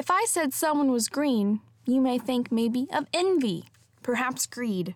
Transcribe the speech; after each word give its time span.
If 0.00 0.10
I 0.10 0.24
said 0.26 0.54
someone 0.54 0.90
was 0.90 1.10
green, 1.10 1.60
you 1.84 2.00
may 2.00 2.16
think 2.16 2.50
maybe 2.50 2.88
of 2.90 3.06
envy, 3.12 3.66
perhaps 4.02 4.46
greed. 4.46 4.94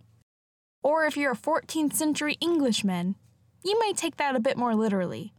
Or 0.82 1.04
if 1.04 1.14
you're 1.14 1.32
a 1.32 1.36
14th 1.36 1.92
century 1.92 2.38
Englishman, 2.40 3.16
you 3.62 3.78
may 3.80 3.92
take 3.92 4.16
that 4.16 4.34
a 4.34 4.40
bit 4.40 4.56
more 4.56 4.74
literally. 4.74 5.34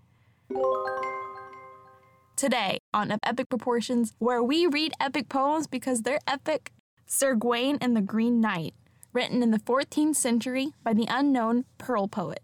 Today, 2.36 2.78
on 2.94 3.10
Of 3.10 3.20
Epic 3.24 3.50
Proportions, 3.50 4.14
where 4.20 4.44
we 4.44 4.68
read 4.68 4.94
epic 5.00 5.30
poems 5.30 5.66
because 5.66 6.04
they're 6.04 6.20
epic, 6.28 6.72
Sir 7.08 7.34
Gawain 7.34 7.80
and 7.82 7.98
the 7.98 8.02
Green 8.02 8.40
Knight, 8.40 8.76
written 9.14 9.42
in 9.42 9.50
the 9.50 9.58
14th 9.58 10.16
century 10.16 10.74
by 10.84 10.94
the 10.94 11.08
unknown 11.10 11.66
Pearl 11.80 12.08
Poet. 12.08 12.44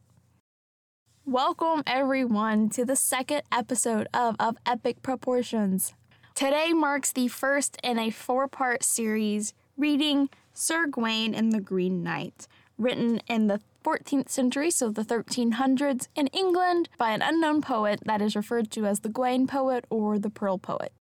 Welcome, 1.24 1.84
everyone, 1.86 2.70
to 2.70 2.84
the 2.84 2.96
second 2.96 3.44
episode 3.52 4.08
of 4.12 4.36
Of 4.40 4.58
Epic 4.66 5.04
Proportions. 5.04 5.94
Today 6.34 6.74
marks 6.74 7.12
the 7.12 7.28
first 7.28 7.78
in 7.84 8.00
a 8.00 8.10
four 8.10 8.48
part 8.48 8.84
series 8.84 9.54
reading 9.78 10.30
Sir 10.54 10.88
Gawain 10.88 11.36
and 11.36 11.52
the 11.52 11.60
Green 11.60 12.04
Knight, 12.04 12.48
written 12.78 13.22
in 13.28 13.48
the 13.48 13.60
14th 13.84 14.30
century, 14.30 14.72
so 14.72 14.90
the 14.90 15.04
1300s, 15.04 16.08
in 16.16 16.28
England 16.28 16.90
by 16.98 17.12
an 17.12 17.22
unknown 17.22 17.62
poet 17.62 18.00
that 18.06 18.22
is 18.22 18.36
referred 18.36 18.72
to 18.72 18.86
as 18.86 19.02
the 19.02 19.10
Gawain 19.10 19.46
poet 19.46 19.86
or 19.90 20.18
the 20.18 20.30
Pearl 20.30 20.58
poet. 20.58 20.94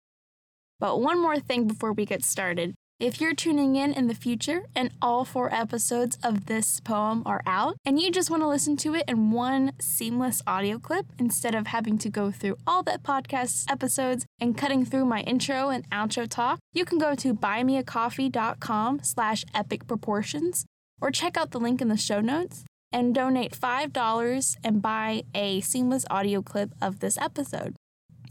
But 0.79 0.99
one 0.99 1.21
more 1.21 1.39
thing 1.39 1.67
before 1.67 1.93
we 1.93 2.05
get 2.05 2.23
started. 2.23 2.73
If 2.99 3.21
you're 3.21 3.33
tuning 3.33 3.77
in 3.77 3.93
in 3.93 4.07
the 4.07 4.13
future 4.13 4.63
and 4.75 4.91
all 5.01 5.23
four 5.23 5.53
episodes 5.55 6.17
of 6.21 6.47
this 6.47 6.81
poem 6.81 7.23
are 7.25 7.41
out, 7.45 7.77
and 7.85 7.97
you 7.97 8.11
just 8.11 8.29
want 8.29 8.43
to 8.43 8.47
listen 8.47 8.75
to 8.75 8.93
it 8.93 9.05
in 9.07 9.31
one 9.31 9.71
seamless 9.79 10.41
audio 10.45 10.79
clip 10.79 11.05
instead 11.17 11.55
of 11.55 11.67
having 11.67 11.97
to 11.97 12.09
go 12.09 12.29
through 12.29 12.57
all 12.67 12.83
the 12.83 12.99
podcast 13.01 13.71
episodes 13.71 14.25
and 14.41 14.57
cutting 14.57 14.83
through 14.83 15.05
my 15.05 15.21
intro 15.21 15.69
and 15.69 15.89
outro 15.91 16.27
talk, 16.27 16.59
you 16.73 16.83
can 16.83 16.97
go 16.97 17.15
to 17.15 17.33
buymeacoffee.com 17.33 18.99
slash 19.01 19.45
epic 19.53 19.87
proportions 19.87 20.65
or 20.99 21.09
check 21.09 21.37
out 21.37 21.51
the 21.51 21.59
link 21.59 21.81
in 21.81 21.87
the 21.87 21.95
show 21.95 22.19
notes 22.19 22.65
and 22.91 23.15
donate 23.15 23.57
$5 23.57 24.57
and 24.61 24.81
buy 24.81 25.23
a 25.33 25.61
seamless 25.61 26.03
audio 26.09 26.41
clip 26.41 26.71
of 26.81 26.99
this 26.99 27.17
episode. 27.17 27.77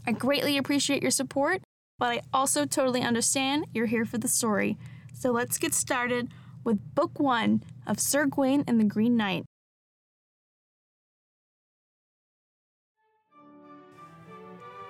I 0.05 0.11
greatly 0.11 0.57
appreciate 0.57 1.01
your 1.01 1.09
support, 1.09 1.63
but 1.99 2.05
I 2.07 2.21
also 2.33 2.65
totally 2.65 3.01
understand 3.01 3.67
you're 3.73 3.85
here 3.85 4.05
for 4.05 4.17
the 4.17 4.27
story. 4.27 4.77
So 5.13 5.31
let's 5.31 5.57
get 5.57 5.73
started 5.73 6.29
with 6.63 6.95
Book 6.95 7.19
One 7.19 7.61
of 7.85 7.99
Sir 7.99 8.25
Gawain 8.25 8.63
and 8.65 8.79
the 8.79 8.85
Green 8.85 9.17
Knight. 9.17 9.43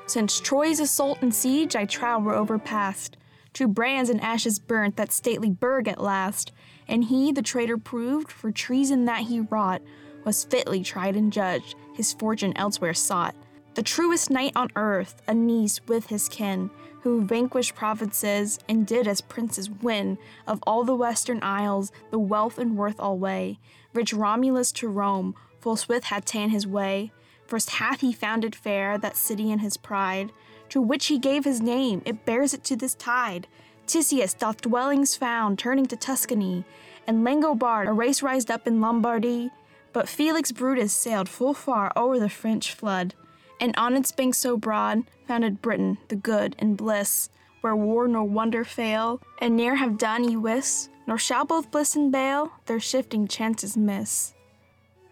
Since 0.05 0.39
Troy's 0.39 0.79
assault 0.79 1.19
and 1.21 1.33
siege, 1.33 1.75
I 1.75 1.85
trow 1.85 2.17
were 2.19 2.33
overpast. 2.33 3.17
True 3.53 3.67
brands 3.67 4.09
and 4.09 4.21
ashes 4.21 4.57
burnt 4.57 4.95
that 4.97 5.11
stately 5.11 5.49
burg 5.49 5.87
at 5.87 6.01
last, 6.01 6.51
and 6.87 7.03
he, 7.03 7.31
the 7.31 7.41
traitor 7.41 7.77
proved, 7.77 8.31
for 8.31 8.51
treason 8.51 9.05
that 9.05 9.23
he 9.23 9.39
wrought, 9.39 9.81
was 10.25 10.43
fitly 10.43 10.83
tried 10.83 11.15
and 11.15 11.31
judged, 11.31 11.75
his 11.93 12.13
fortune 12.13 12.53
elsewhere 12.55 12.93
sought. 12.93 13.35
The 13.75 13.83
truest 13.83 14.31
knight 14.31 14.53
on 14.55 14.71
earth, 14.75 15.21
Aeneas 15.27 15.79
with 15.87 16.07
his 16.07 16.27
kin, 16.27 16.69
who 17.01 17.23
vanquished 17.23 17.75
provinces 17.75 18.59
and 18.67 18.85
did 18.85 19.07
as 19.07 19.21
princes 19.21 19.69
win 19.69 20.17
of 20.45 20.59
all 20.67 20.83
the 20.83 20.95
western 20.95 21.41
isles 21.41 21.91
the 22.11 22.19
wealth 22.19 22.57
and 22.57 22.77
worth 22.77 22.99
alway. 22.99 23.57
Rich 23.93 24.13
Romulus 24.13 24.71
to 24.73 24.87
Rome 24.87 25.35
full 25.59 25.75
swift 25.75 26.05
had 26.05 26.25
ta'en 26.25 26.49
his 26.49 26.67
way. 26.67 27.11
First 27.45 27.71
hath 27.71 28.01
he 28.01 28.13
founded 28.13 28.55
fair 28.55 28.97
that 28.97 29.17
city 29.17 29.51
in 29.51 29.59
his 29.59 29.77
pride, 29.77 30.31
to 30.69 30.79
which 30.81 31.07
he 31.07 31.17
gave 31.17 31.45
his 31.45 31.61
name, 31.61 32.01
it 32.05 32.25
bears 32.25 32.53
it 32.53 32.63
to 32.65 32.75
this 32.75 32.93
tide. 32.93 33.47
Tisius 33.87 34.37
doth 34.37 34.61
dwellings 34.61 35.15
found, 35.15 35.57
turning 35.57 35.87
to 35.87 35.95
Tuscany, 35.95 36.63
and 37.07 37.25
Langobard 37.25 37.87
a 37.87 37.91
race 37.91 38.21
rised 38.21 38.51
up 38.51 38.67
in 38.67 38.79
Lombardy. 38.81 39.49
But 39.93 40.07
Felix 40.07 40.51
Brutus 40.51 40.93
sailed 40.93 41.27
full 41.27 41.55
far 41.55 41.91
o'er 41.95 42.19
the 42.19 42.29
French 42.29 42.71
flood, 42.71 43.15
and 43.59 43.73
on 43.77 43.95
its 43.95 44.11
banks 44.11 44.37
so 44.37 44.57
broad 44.57 45.03
founded 45.27 45.61
Britain, 45.61 45.97
the 46.07 46.15
good 46.15 46.55
and 46.59 46.77
bliss, 46.77 47.29
where 47.61 47.75
war 47.75 48.07
nor 48.07 48.23
wonder 48.23 48.63
fail, 48.63 49.21
and 49.39 49.55
ne'er 49.55 49.75
have 49.75 49.97
done 49.97 50.23
ye 50.29 50.35
wis, 50.35 50.89
nor 51.05 51.17
shall 51.17 51.45
both 51.45 51.71
bliss 51.71 51.95
and 51.95 52.11
bale 52.11 52.51
their 52.65 52.79
shifting 52.79 53.27
chances 53.27 53.75
miss. 53.75 54.33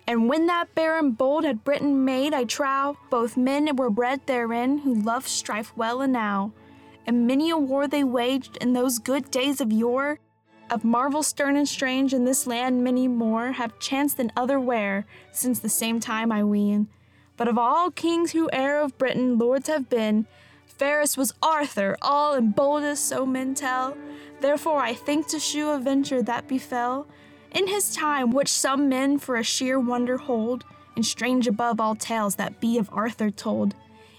And 0.08 0.30
when 0.30 0.46
that 0.46 0.74
baron 0.74 1.12
bold 1.12 1.44
had 1.44 1.66
Britain 1.66 2.06
made, 2.06 2.34
I 2.34 2.46
trow, 2.46 2.98
both 3.10 3.36
men 3.36 3.76
were 3.76 3.90
bred 3.90 4.22
therein 4.26 4.78
who 4.80 4.94
loved 4.94 5.28
strife 5.28 5.76
well 5.76 6.02
enow. 6.02 6.54
And 7.06 7.28
many 7.28 7.50
a 7.50 7.58
war 7.58 7.88
they 7.88 8.06
waged 8.06 8.58
in 8.58 8.72
those 8.72 9.00
good 9.00 9.30
days 9.30 9.60
of 9.60 9.74
yore. 9.74 10.20
Of 10.70 10.86
marvel 10.86 11.24
stern 11.24 11.58
and 11.58 11.68
strange 11.68 12.14
in 12.14 12.24
this 12.24 12.48
land 12.48 12.84
many 12.84 13.08
more 13.08 13.54
have 13.54 13.80
chanced 13.80 14.18
than 14.18 14.32
otherwhere 14.36 15.06
since 15.32 15.60
the 15.60 15.70
same 15.70 16.00
time 16.00 16.32
I 16.32 16.44
ween. 16.44 16.88
But 17.38 17.48
of 17.48 17.58
all 17.58 17.92
kings 17.92 18.32
who 18.32 18.50
e'er 18.52 18.80
of 18.80 18.98
Britain 18.98 19.38
lords 19.38 19.68
have 19.68 19.90
been, 19.90 20.26
fairest 20.66 21.18
was 21.18 21.34
Arthur, 21.42 21.96
all 22.02 22.34
and 22.34 22.54
boldest, 22.54 23.06
so 23.06 23.26
men 23.26 23.54
tell. 23.54 23.96
Therefore 24.42 24.82
I 24.82 24.94
think 24.94 25.28
to 25.28 25.40
shew 25.40 25.70
a 25.70 25.80
venture 25.80 26.22
that 26.24 26.48
befell 26.48 27.08
in 27.52 27.68
his 27.68 27.96
time, 27.96 28.32
which 28.32 28.50
some 28.50 28.90
men 28.90 29.18
for 29.20 29.36
a 29.38 29.44
sheer 29.44 29.80
wonder 29.80 30.18
hold, 30.18 30.64
and 30.96 31.06
strange 31.06 31.48
above 31.48 31.80
all 31.80 31.96
tales 31.96 32.36
that 32.36 32.60
be 32.60 32.78
of 32.78 32.90
Arthur 32.92 33.30
told. 33.30 33.76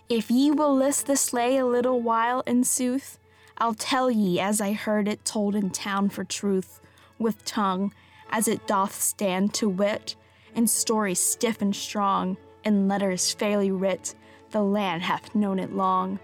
If 0.09 0.31
ye 0.31 0.51
will 0.51 0.75
list 0.75 1.07
the 1.07 1.17
slay 1.17 1.59
a 1.59 1.67
little 1.67 2.01
while 2.01 2.43
in 2.47 2.65
sooth, 2.65 3.19
I'll 3.59 3.75
tell 3.75 4.11
ye 4.11 4.41
as 4.41 4.61
I 4.61 4.73
heard 4.73 5.09
it 5.09 5.25
told 5.25 5.55
in 5.55 5.71
town 5.71 6.09
for 6.09 6.25
truth, 6.25 6.81
with 7.19 7.45
tongue 7.45 7.93
as 8.31 8.49
it 8.49 8.67
doth 8.67 9.01
stand 9.01 9.55
to 9.55 9.69
wit, 9.69 10.15
and 10.55 10.71
story 10.71 11.15
stiff 11.15 11.61
and 11.61 11.75
strong, 11.75 12.37
and 12.65 12.89
letters 12.89 13.33
fairly 13.33 13.71
writ, 13.71 14.15
the 14.51 14.63
land 14.63 15.03
hath 15.03 15.35
known 15.35 15.59
it 15.59 15.73
long. 15.73 16.19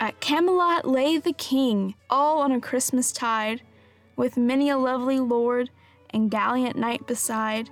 At 0.00 0.20
Camelot 0.20 0.86
lay 0.86 1.16
the 1.16 1.32
king, 1.32 1.94
all 2.10 2.40
on 2.40 2.52
a 2.52 2.60
Christmas 2.60 3.10
tide, 3.10 3.62
with 4.16 4.36
many 4.36 4.68
a 4.68 4.76
lovely 4.76 5.18
lord 5.18 5.70
and 6.10 6.30
gallant 6.30 6.76
knight 6.76 7.06
beside. 7.06 7.70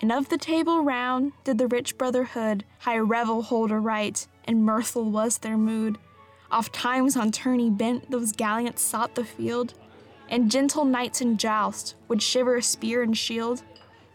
And 0.00 0.10
of 0.10 0.28
the 0.30 0.38
table 0.38 0.82
round 0.82 1.32
did 1.44 1.58
the 1.58 1.68
rich 1.68 1.96
brotherhood 1.96 2.64
high 2.80 2.98
revel 2.98 3.42
hold 3.42 3.70
aright, 3.70 4.26
and 4.44 4.64
mirthful 4.64 5.10
was 5.10 5.38
their 5.38 5.56
mood. 5.56 5.98
Oft 6.50 6.72
times 6.72 7.16
on 7.16 7.30
tourney 7.30 7.70
bent 7.70 8.10
those 8.10 8.32
gallants 8.32 8.82
sought 8.82 9.14
the 9.14 9.24
field, 9.24 9.74
and 10.30 10.50
gentle 10.50 10.84
knights 10.84 11.20
in 11.20 11.36
joust 11.36 11.94
would 12.08 12.22
shiver 12.22 12.60
spear 12.60 13.02
and 13.02 13.18
shield. 13.18 13.62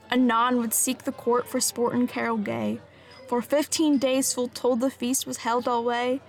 Anon 0.09 0.57
would 0.57 0.73
seek 0.73 1.03
the 1.03 1.11
court 1.11 1.47
for 1.47 1.59
sport 1.59 1.93
and 1.93 2.09
carol 2.09 2.37
gay. 2.37 2.79
For 3.27 3.41
fifteen 3.41 3.97
days 3.97 4.33
full 4.33 4.47
told 4.47 4.79
the 4.79 4.89
feast 4.89 5.27
was 5.27 5.37
held 5.37 5.67
alway, 5.67 6.21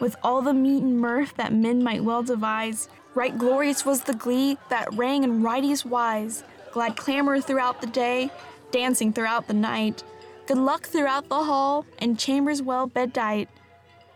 with 0.00 0.16
all 0.22 0.42
the 0.42 0.54
meat 0.54 0.82
and 0.82 0.98
mirth 0.98 1.36
that 1.36 1.52
men 1.52 1.84
might 1.84 2.02
well 2.02 2.22
devise. 2.22 2.88
Right 3.14 3.36
glorious 3.36 3.84
was 3.84 4.02
the 4.02 4.14
glee 4.14 4.56
that 4.68 4.94
rang 4.94 5.24
in 5.24 5.42
righteous 5.42 5.84
wise, 5.84 6.44
glad 6.72 6.96
clamor 6.96 7.40
throughout 7.40 7.80
the 7.80 7.86
day, 7.86 8.30
dancing 8.70 9.12
throughout 9.12 9.48
the 9.48 9.54
night, 9.54 10.02
good 10.46 10.58
luck 10.58 10.86
throughout 10.86 11.28
the 11.28 11.44
hall, 11.44 11.84
and 11.98 12.18
chambers 12.18 12.62
well 12.62 12.86
bedight. 12.86 13.48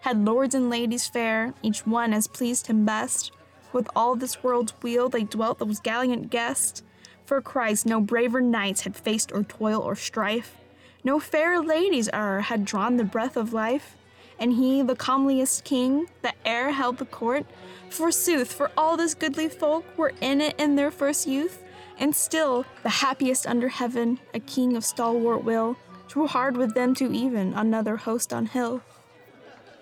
Had 0.01 0.25
lords 0.25 0.55
and 0.55 0.71
ladies 0.71 1.07
fair, 1.09 1.55
each 1.63 1.87
one 1.87 2.13
as 2.15 2.27
pleased 2.27 2.69
him 2.69 2.85
best. 2.85 3.33
With 3.75 3.89
all 3.95 4.17
this 4.17 4.43
world's 4.43 4.73
weal 4.83 5.11
they 5.11 5.25
dwelt 5.25 5.59
those 5.59 5.81
gallant 5.81 6.31
guests. 6.31 6.83
For 7.27 7.43
Christ, 7.43 7.85
no 7.85 8.01
braver 8.01 8.41
knights 8.41 8.83
had 8.83 8.97
faced 8.97 9.33
or 9.33 9.43
toil 9.43 9.83
or 9.83 9.97
strife. 9.97 10.57
No 11.05 11.21
fairer 11.21 11.61
ladies 11.61 12.09
e'er 12.09 12.41
had 12.41 12.65
drawn 12.65 12.97
the 12.97 13.05
breath 13.05 13.37
of 13.37 13.53
life 13.53 13.97
and 14.39 14.53
he 14.53 14.83
the 14.83 14.97
comeliest 14.97 15.65
king 15.65 16.07
that 16.23 16.37
e'er 16.47 16.71
held 16.71 16.99
the 16.99 17.05
court. 17.05 17.47
Forsooth, 17.91 18.53
for 18.53 18.71
all 18.77 18.97
this 18.97 19.15
goodly 19.15 19.49
folk 19.49 19.85
were 19.97 20.13
in 20.21 20.41
it 20.41 20.59
in 20.59 20.77
their 20.77 20.91
first 20.91 21.27
youth, 21.27 21.63
and 21.99 22.15
still 22.15 22.65
the 22.83 22.89
happiest 22.89 23.47
under 23.47 23.69
heaven, 23.69 24.19
a 24.33 24.41
king 24.41 24.77
of 24.77 24.85
stalwart 24.85 25.45
will, 25.45 25.77
drew 26.09 26.27
hard 26.27 26.57
with 26.57 26.75
them 26.75 26.95
to 26.95 27.13
even 27.13 27.55
another 27.55 27.97
host 27.97 28.33
on 28.33 28.47
hill. 28.47 28.83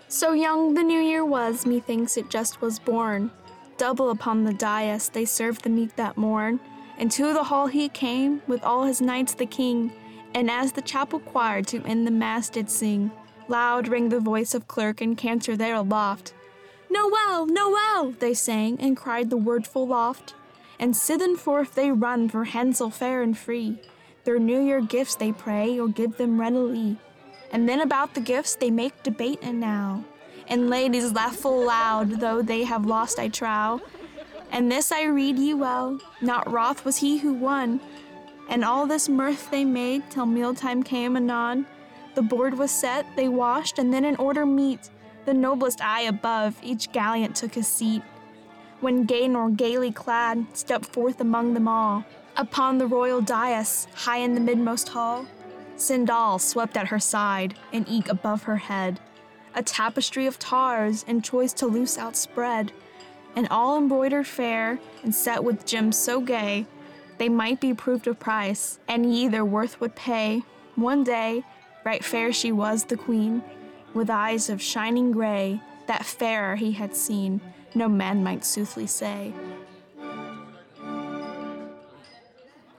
So 0.08 0.32
young 0.32 0.74
the 0.74 0.82
new 0.82 1.00
year 1.00 1.24
was, 1.24 1.64
methinks 1.64 2.16
it 2.16 2.28
just 2.28 2.60
was 2.60 2.78
born. 2.78 3.30
Double 3.76 4.10
upon 4.10 4.44
the 4.44 4.52
dais 4.52 5.08
they 5.08 5.24
served 5.24 5.62
the 5.62 5.70
meat 5.70 5.96
that 5.96 6.16
morn, 6.16 6.60
and 6.98 7.10
to 7.10 7.32
the 7.32 7.44
hall 7.44 7.66
he 7.66 7.88
came 7.88 8.42
with 8.46 8.62
all 8.62 8.84
his 8.84 9.00
knights 9.00 9.34
the 9.34 9.46
king, 9.46 9.92
and 10.34 10.50
as 10.50 10.72
the 10.72 10.82
chapel 10.82 11.20
choir 11.20 11.62
to 11.62 11.82
end 11.84 12.06
the 12.06 12.10
mass 12.10 12.48
did 12.48 12.70
sing, 12.70 13.10
Loud 13.48 13.88
rang 13.88 14.08
the 14.08 14.20
voice 14.20 14.54
of 14.54 14.68
clerk 14.68 15.00
and 15.00 15.16
cantor 15.18 15.56
there 15.56 15.74
aloft. 15.74 16.32
Noel, 16.88 17.46
Noel, 17.46 18.12
they 18.12 18.34
sang 18.34 18.78
and 18.80 18.96
cried 18.96 19.30
the 19.30 19.36
word 19.36 19.66
full 19.66 19.92
oft. 19.92 20.34
And 20.78 20.94
sithen 20.94 21.36
forth 21.36 21.74
they 21.74 21.90
run 21.90 22.28
for 22.28 22.44
handsel 22.44 22.92
fair 22.92 23.22
and 23.22 23.36
free. 23.36 23.80
Their 24.24 24.38
New 24.38 24.60
Year 24.60 24.80
gifts 24.80 25.14
they 25.14 25.32
pray 25.32 25.78
or 25.78 25.88
give 25.88 26.16
them 26.16 26.40
readily. 26.40 26.98
And 27.50 27.68
then 27.68 27.80
about 27.80 28.14
the 28.14 28.20
gifts 28.20 28.54
they 28.54 28.70
make 28.70 29.02
debate 29.02 29.38
and 29.42 29.60
now. 29.60 30.04
And 30.52 30.68
ladies 30.68 31.12
laugh 31.12 31.36
full 31.36 31.64
loud, 31.64 32.20
though 32.20 32.42
they 32.42 32.64
have 32.64 32.84
lost, 32.84 33.18
I 33.18 33.28
trow. 33.28 33.80
And 34.50 34.70
this 34.70 34.92
I 34.92 35.04
read 35.04 35.38
ye 35.38 35.54
well, 35.54 35.98
not 36.20 36.52
wroth 36.52 36.84
was 36.84 36.98
he 36.98 37.16
who 37.16 37.32
won. 37.32 37.80
And 38.50 38.62
all 38.62 38.86
this 38.86 39.08
mirth 39.08 39.50
they 39.50 39.64
made 39.64 40.10
till 40.10 40.26
mealtime 40.26 40.82
came 40.82 41.16
anon. 41.16 41.64
The 42.14 42.20
board 42.20 42.58
was 42.58 42.70
set, 42.70 43.06
they 43.16 43.28
washed, 43.28 43.78
and 43.78 43.94
then 43.94 44.04
in 44.04 44.14
order 44.16 44.44
meet. 44.44 44.90
The 45.24 45.32
noblest 45.32 45.82
eye 45.82 46.02
above, 46.02 46.58
each 46.62 46.92
gallant 46.92 47.34
took 47.34 47.54
his 47.54 47.66
seat. 47.66 48.02
Guinevere 48.82 49.56
gaily 49.56 49.90
clad, 49.90 50.44
stepped 50.52 50.92
forth 50.92 51.22
among 51.22 51.54
them 51.54 51.66
all. 51.66 52.04
Upon 52.36 52.76
the 52.76 52.86
royal 52.86 53.22
dais, 53.22 53.88
high 53.94 54.18
in 54.18 54.34
the 54.34 54.40
midmost 54.40 54.90
hall, 54.90 55.24
Sendal 55.78 56.38
swept 56.38 56.76
at 56.76 56.88
her 56.88 57.00
side, 57.00 57.54
and 57.72 57.88
eke 57.88 58.10
above 58.10 58.42
her 58.42 58.58
head, 58.58 59.00
a 59.54 59.62
tapestry 59.62 60.26
of 60.26 60.38
tars 60.38 61.04
and 61.06 61.24
choice 61.24 61.52
Toulouse 61.52 61.98
outspread, 61.98 62.72
and 63.34 63.48
all 63.48 63.78
embroidered 63.78 64.26
fair, 64.26 64.78
and 65.02 65.14
set 65.14 65.42
with 65.42 65.66
gems 65.66 65.96
so 65.96 66.20
gay, 66.20 66.66
they 67.18 67.28
might 67.28 67.60
be 67.60 67.74
proved 67.74 68.06
of 68.06 68.18
price, 68.18 68.78
and 68.88 69.14
ye 69.14 69.28
their 69.28 69.44
worth 69.44 69.80
would 69.80 69.94
pay. 69.94 70.42
One 70.74 71.04
day, 71.04 71.44
right 71.84 72.04
fair 72.04 72.32
she 72.32 72.52
was, 72.52 72.84
the 72.84 72.96
queen, 72.96 73.42
with 73.94 74.10
eyes 74.10 74.50
of 74.50 74.60
shining 74.60 75.12
gray, 75.12 75.60
that 75.86 76.04
fairer 76.04 76.56
he 76.56 76.72
had 76.72 76.96
seen, 76.96 77.40
no 77.74 77.88
man 77.88 78.24
might 78.24 78.44
soothly 78.44 78.86
say. 78.86 79.32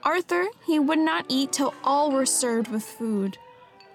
Arthur, 0.02 0.46
he 0.66 0.78
would 0.78 0.98
not 0.98 1.24
eat 1.28 1.52
till 1.52 1.72
all 1.82 2.10
were 2.10 2.26
served 2.26 2.68
with 2.68 2.84
food. 2.84 3.38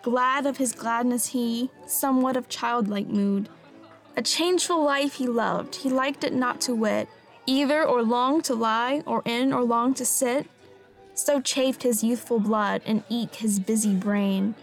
Glad 0.01 0.45
of 0.45 0.57
his 0.57 0.71
gladness 0.71 1.27
he, 1.27 1.69
somewhat 1.85 2.37
of 2.37 2.47
childlike 2.47 3.07
mood. 3.07 3.49
A 4.15 4.21
changeful 4.21 4.83
life 4.83 5.15
he 5.15 5.27
loved, 5.27 5.75
he 5.75 5.89
liked 5.89 6.23
it 6.23 6.33
not 6.33 6.61
to 6.61 6.75
wit, 6.75 7.09
either 7.45 7.83
or 7.83 8.01
long 8.01 8.41
to 8.43 8.53
lie, 8.53 9.03
or 9.05 9.21
in 9.25 9.51
or 9.51 9.63
long 9.63 9.93
to 9.95 10.05
sit. 10.05 10.47
So 11.13 11.41
chafed 11.41 11.83
his 11.83 12.03
youthful 12.03 12.39
blood, 12.39 12.81
and 12.85 13.03
eke 13.09 13.35
his 13.35 13.59
busy 13.59 13.93
brain. 13.93 14.55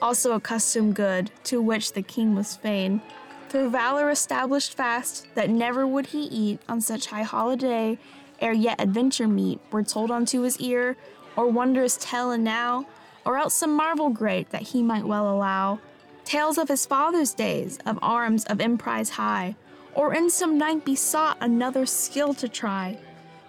Also 0.00 0.32
a 0.32 0.40
custom 0.40 0.92
good, 0.92 1.30
to 1.44 1.62
which 1.62 1.92
the 1.92 2.02
king 2.02 2.34
was 2.34 2.56
fain. 2.56 3.00
Through 3.48 3.70
valor 3.70 4.10
established 4.10 4.74
fast, 4.74 5.26
that 5.34 5.50
never 5.50 5.86
would 5.86 6.06
he 6.06 6.22
eat 6.22 6.60
on 6.68 6.80
such 6.80 7.06
high 7.06 7.22
holiday 7.22 7.98
ere 8.42 8.52
yet 8.52 8.80
adventure 8.80 9.28
meet 9.28 9.60
were 9.70 9.84
told 9.84 10.10
unto 10.10 10.42
his 10.42 10.58
ear, 10.58 10.96
or 11.36 11.46
wondrous 11.46 11.96
tell 11.98 12.32
and 12.32 12.42
now, 12.42 12.84
or 13.24 13.38
else 13.38 13.54
some 13.54 13.74
marvel 13.74 14.10
great 14.10 14.50
that 14.50 14.62
he 14.62 14.82
might 14.82 15.04
well 15.04 15.30
allow. 15.30 15.80
Tales 16.24 16.58
of 16.58 16.68
his 16.68 16.86
father's 16.86 17.34
days, 17.34 17.78
of 17.86 17.98
arms 18.00 18.44
of 18.46 18.60
emprise 18.60 19.10
high, 19.10 19.56
or 19.94 20.14
in 20.14 20.30
some 20.30 20.56
night 20.58 20.84
besought 20.84 21.36
another 21.40 21.84
skill 21.86 22.32
to 22.34 22.48
try, 22.48 22.96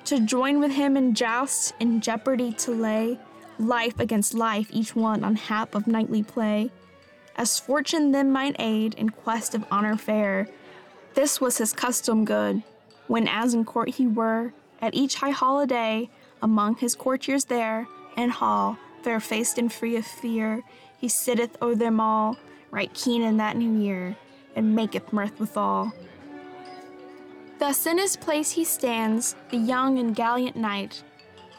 to 0.06 0.20
join 0.20 0.60
with 0.60 0.72
him 0.72 0.98
in 0.98 1.14
joust, 1.14 1.74
in 1.80 2.02
jeopardy 2.02 2.52
to 2.52 2.72
lay, 2.72 3.18
life 3.60 4.00
against 4.00 4.34
life, 4.34 4.68
each 4.72 4.96
one 4.96 5.24
on 5.24 5.36
hap 5.36 5.76
of 5.76 5.88
knightly 5.88 6.24
play. 6.24 6.72
As 7.36 7.60
fortune 7.60 8.12
then 8.12 8.31
might 8.31 8.56
aid 8.60 8.94
in 8.96 9.10
quest 9.10 9.56
of 9.56 9.66
honor 9.72 9.98
fair, 9.98 10.48
this 11.14 11.40
was 11.40 11.58
his 11.58 11.74
custom 11.74 12.26
good, 12.26 12.64
when 13.08 13.28
as 13.28 13.54
in 13.54 13.66
court 13.66 13.90
he 13.90 14.08
were, 14.08 14.54
at 14.81 14.94
each 14.94 15.16
high 15.16 15.31
holiday, 15.31 16.10
among 16.42 16.76
his 16.76 16.96
courtiers 16.96 17.46
there, 17.46 17.88
in 18.18 18.30
hall, 18.30 18.78
fair 19.04 19.20
faced 19.20 19.58
and 19.58 19.72
free 19.72 19.96
of 19.96 20.06
fear, 20.06 20.64
he 20.98 21.08
sitteth 21.08 21.58
o'er 21.62 21.76
them 21.76 22.00
all, 22.00 22.38
right 22.72 22.94
keen 22.94 23.22
in 23.22 23.38
that 23.38 23.58
new 23.58 23.80
year, 23.80 24.16
and 24.56 24.76
maketh 24.76 25.12
mirth 25.12 25.40
withal. 25.40 25.92
Thus 27.60 27.86
in 27.86 27.98
his 27.98 28.16
place 28.16 28.52
he 28.52 28.64
stands, 28.64 29.36
the 29.50 29.58
young 29.58 30.00
and 30.00 30.16
gallant 30.16 30.56
knight, 30.56 31.04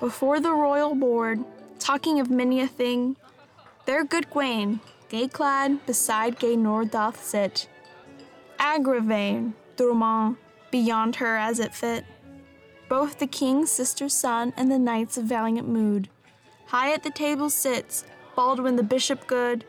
before 0.00 0.40
the 0.40 0.52
royal 0.52 0.94
board, 0.94 1.44
talking 1.78 2.20
of 2.20 2.30
many 2.30 2.60
a 2.60 2.66
thing. 2.66 3.16
There 3.86 4.04
good 4.04 4.30
Gawain, 4.30 4.80
gay 5.08 5.28
clad, 5.28 5.84
beside 5.86 6.38
gay 6.38 6.56
Nord 6.56 6.90
doth 6.90 7.22
sit. 7.22 7.68
Agravain, 8.58 9.52
Drummond, 9.76 10.36
beyond 10.70 11.16
her 11.16 11.36
as 11.36 11.58
it 11.58 11.74
fit 11.74 12.04
both 12.88 13.18
the 13.18 13.26
king's 13.26 13.70
sister's 13.70 14.14
son 14.14 14.52
and 14.56 14.70
the 14.70 14.78
knights 14.78 15.16
of 15.16 15.24
valiant 15.24 15.68
mood. 15.68 16.08
High 16.74 16.92
at 16.92 17.04
the 17.04 17.10
table 17.10 17.50
sits 17.50 18.04
Baldwin 18.34 18.74
the 18.74 18.82
bishop 18.82 19.28
good, 19.28 19.64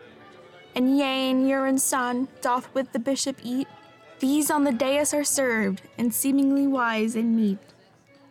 and 0.73 0.87
Ywain, 0.99 1.45
Urien's 1.45 1.83
son, 1.83 2.27
doth 2.41 2.67
with 2.73 2.93
the 2.93 2.97
bishop 2.97 3.37
eat. 3.43 3.67
These 4.17 4.49
on 4.49 4.63
the 4.63 4.71
dais 4.71 5.13
are 5.13 5.23
served, 5.23 5.83
and 5.99 6.11
seemingly 6.11 6.65
wise 6.65 7.15
and 7.15 7.35
meet. 7.35 7.59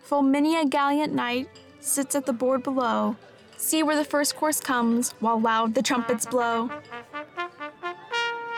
Full 0.02 0.22
many 0.22 0.58
a 0.58 0.64
gallant 0.64 1.14
knight 1.14 1.48
sits 1.78 2.16
at 2.16 2.26
the 2.26 2.32
board 2.32 2.64
below. 2.64 3.14
See 3.56 3.84
where 3.84 3.94
the 3.94 4.04
first 4.04 4.34
course 4.34 4.58
comes, 4.58 5.12
while 5.20 5.40
loud 5.40 5.76
the 5.76 5.80
trumpets 5.80 6.26
blow. 6.26 6.68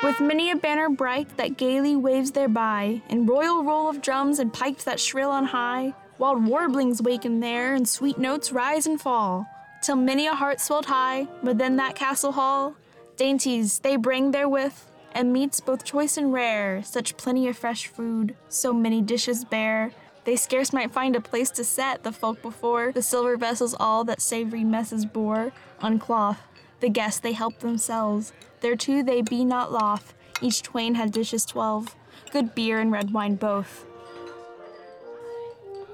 With 0.02 0.18
many 0.22 0.50
a 0.50 0.56
banner 0.56 0.88
bright 0.88 1.36
that 1.36 1.58
gaily 1.58 1.94
waves 1.94 2.30
thereby, 2.30 3.02
and 3.10 3.28
royal 3.28 3.62
roll 3.64 3.90
of 3.90 4.00
drums 4.00 4.38
and 4.38 4.50
pipes 4.50 4.84
that 4.84 4.98
shrill 4.98 5.30
on 5.30 5.44
high, 5.44 5.92
Wild 6.18 6.46
warblings 6.46 7.02
waken 7.02 7.40
there, 7.40 7.74
and 7.74 7.86
sweet 7.86 8.16
notes 8.16 8.50
rise 8.50 8.86
and 8.86 8.98
fall, 8.98 9.46
till 9.86 9.94
many 9.94 10.26
a 10.26 10.34
heart 10.34 10.60
swelled 10.60 10.86
high 10.86 11.28
within 11.44 11.76
that 11.76 11.94
castle 11.94 12.32
hall. 12.32 12.74
Dainties 13.16 13.78
they 13.78 13.94
bring 13.96 14.32
therewith, 14.32 14.74
and 15.12 15.32
meats 15.32 15.60
both 15.60 15.84
choice 15.84 16.16
and 16.16 16.32
rare, 16.32 16.82
such 16.82 17.16
plenty 17.16 17.46
of 17.46 17.56
fresh 17.56 17.86
food, 17.86 18.34
so 18.48 18.72
many 18.72 19.00
dishes 19.00 19.44
bear. 19.44 19.92
They 20.24 20.34
scarce 20.34 20.72
might 20.72 20.90
find 20.90 21.14
a 21.14 21.20
place 21.20 21.50
to 21.50 21.62
set 21.62 22.02
the 22.02 22.10
folk 22.10 22.42
before 22.42 22.90
the 22.90 23.00
silver 23.00 23.36
vessels 23.36 23.76
all 23.78 24.02
that 24.06 24.20
savory 24.20 24.64
messes 24.64 25.06
bore 25.06 25.52
on 25.80 26.00
cloth. 26.00 26.42
The 26.80 26.88
guests 26.88 27.20
they 27.20 27.32
help 27.32 27.60
themselves, 27.60 28.32
thereto 28.62 29.04
they 29.04 29.22
be 29.22 29.44
not 29.44 29.70
loth. 29.70 30.14
Each 30.42 30.62
twain 30.62 30.96
had 30.96 31.12
dishes 31.12 31.44
twelve, 31.44 31.94
good 32.32 32.56
beer 32.56 32.80
and 32.80 32.90
red 32.90 33.12
wine 33.12 33.36
both. 33.36 33.86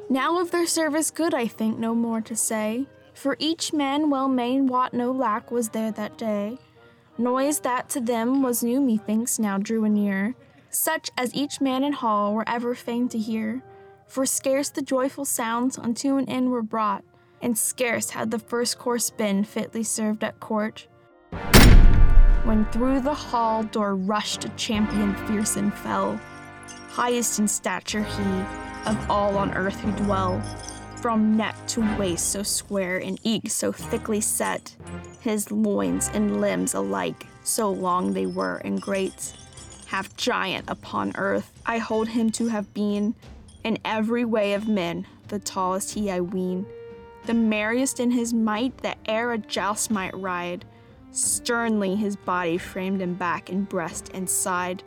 Now 0.09 0.41
of 0.41 0.50
their 0.50 0.67
service 0.67 1.11
good 1.11 1.35
I 1.35 1.47
think 1.47 1.79
no 1.79 1.94
more 1.94 2.23
to 2.23 2.35
say, 2.35 2.87
for 3.22 3.36
each 3.38 3.72
man 3.72 4.10
well 4.10 4.26
may 4.26 4.60
wot 4.60 4.92
no 4.92 5.12
lack 5.12 5.52
was 5.52 5.69
there 5.69 5.92
that 5.92 6.19
day. 6.19 6.58
Noise 7.16 7.60
that 7.60 7.88
to 7.88 8.00
them 8.00 8.42
was 8.42 8.64
new 8.64 8.80
methinks 8.80 9.38
now 9.38 9.58
drew 9.58 9.84
anear, 9.84 10.34
such 10.70 11.08
as 11.17 11.32
each 11.32 11.60
man 11.60 11.84
in 11.84 11.93
hall 11.93 12.34
were 12.34 12.48
ever 12.48 12.74
fain 12.74 13.08
to 13.08 13.19
hear. 13.19 13.62
For 14.08 14.26
scarce 14.26 14.70
the 14.70 14.82
joyful 14.82 15.24
sounds 15.24 15.79
unto 15.79 16.17
an 16.17 16.29
end 16.29 16.50
were 16.50 16.62
brought, 16.62 17.05
and 17.41 17.56
scarce 17.56 18.10
had 18.10 18.32
the 18.32 18.41
first 18.41 18.76
course 18.81 19.10
been 19.10 19.44
fitly 19.44 19.84
served 19.84 20.24
at 20.24 20.41
court. 20.41 20.88
When 22.43 22.64
through 22.72 23.02
the 23.02 23.14
hall 23.14 23.62
door 23.62 23.94
rushed 23.94 24.46
a 24.46 24.48
champion 24.56 25.14
fierce 25.29 25.55
and 25.55 25.72
fell, 25.72 26.20
highest 26.88 27.38
in 27.38 27.46
stature 27.46 28.02
he, 28.02 28.91
of 28.91 29.08
all 29.08 29.38
on 29.38 29.55
earth 29.55 29.79
who 29.79 29.93
dwell. 29.93 30.43
From 31.03 31.37
neck 31.37 31.56
to 31.67 31.81
waist 31.99 32.31
so 32.31 32.44
square 32.44 32.99
and 32.99 33.19
eke 33.25 33.51
so 33.51 33.73
thickly 33.73 34.21
set, 34.21 34.77
his 35.19 35.51
loins 35.51 36.09
and 36.15 36.41
limbs 36.41 36.75
alike, 36.75 37.27
so 37.43 37.73
long 37.73 38.13
they 38.13 38.27
were 38.27 38.59
and 38.59 38.81
great. 38.81 39.35
Half 39.87 40.17
giant 40.17 40.71
upon 40.71 41.17
earth, 41.17 41.53
I 41.67 41.79
hold 41.79 42.06
him 42.06 42.31
to 42.31 42.47
have 42.47 42.73
been, 42.73 43.17
in 43.65 43.79
every 43.85 44.25
way 44.25 44.55
of 44.55 44.69
men, 44.69 45.06
the 45.27 45.41
tallest 45.41 45.93
he 45.93 46.09
I 46.09 46.21
ween, 46.21 46.67
the 47.27 47.35
merriest 47.35 47.99
in 47.99 48.13
his 48.13 48.32
might 48.32 48.79
that 48.79 48.99
e'er 49.09 49.32
a 49.32 49.39
joust 49.39 49.91
might 49.91 50.17
ride. 50.17 50.65
Sternly 51.11 51.97
his 51.97 52.15
body 52.15 52.59
framed 52.59 53.03
in 53.03 53.15
back 53.15 53.51
and 53.51 53.69
breast 53.69 54.09
and 54.15 54.31
side 54.31 54.85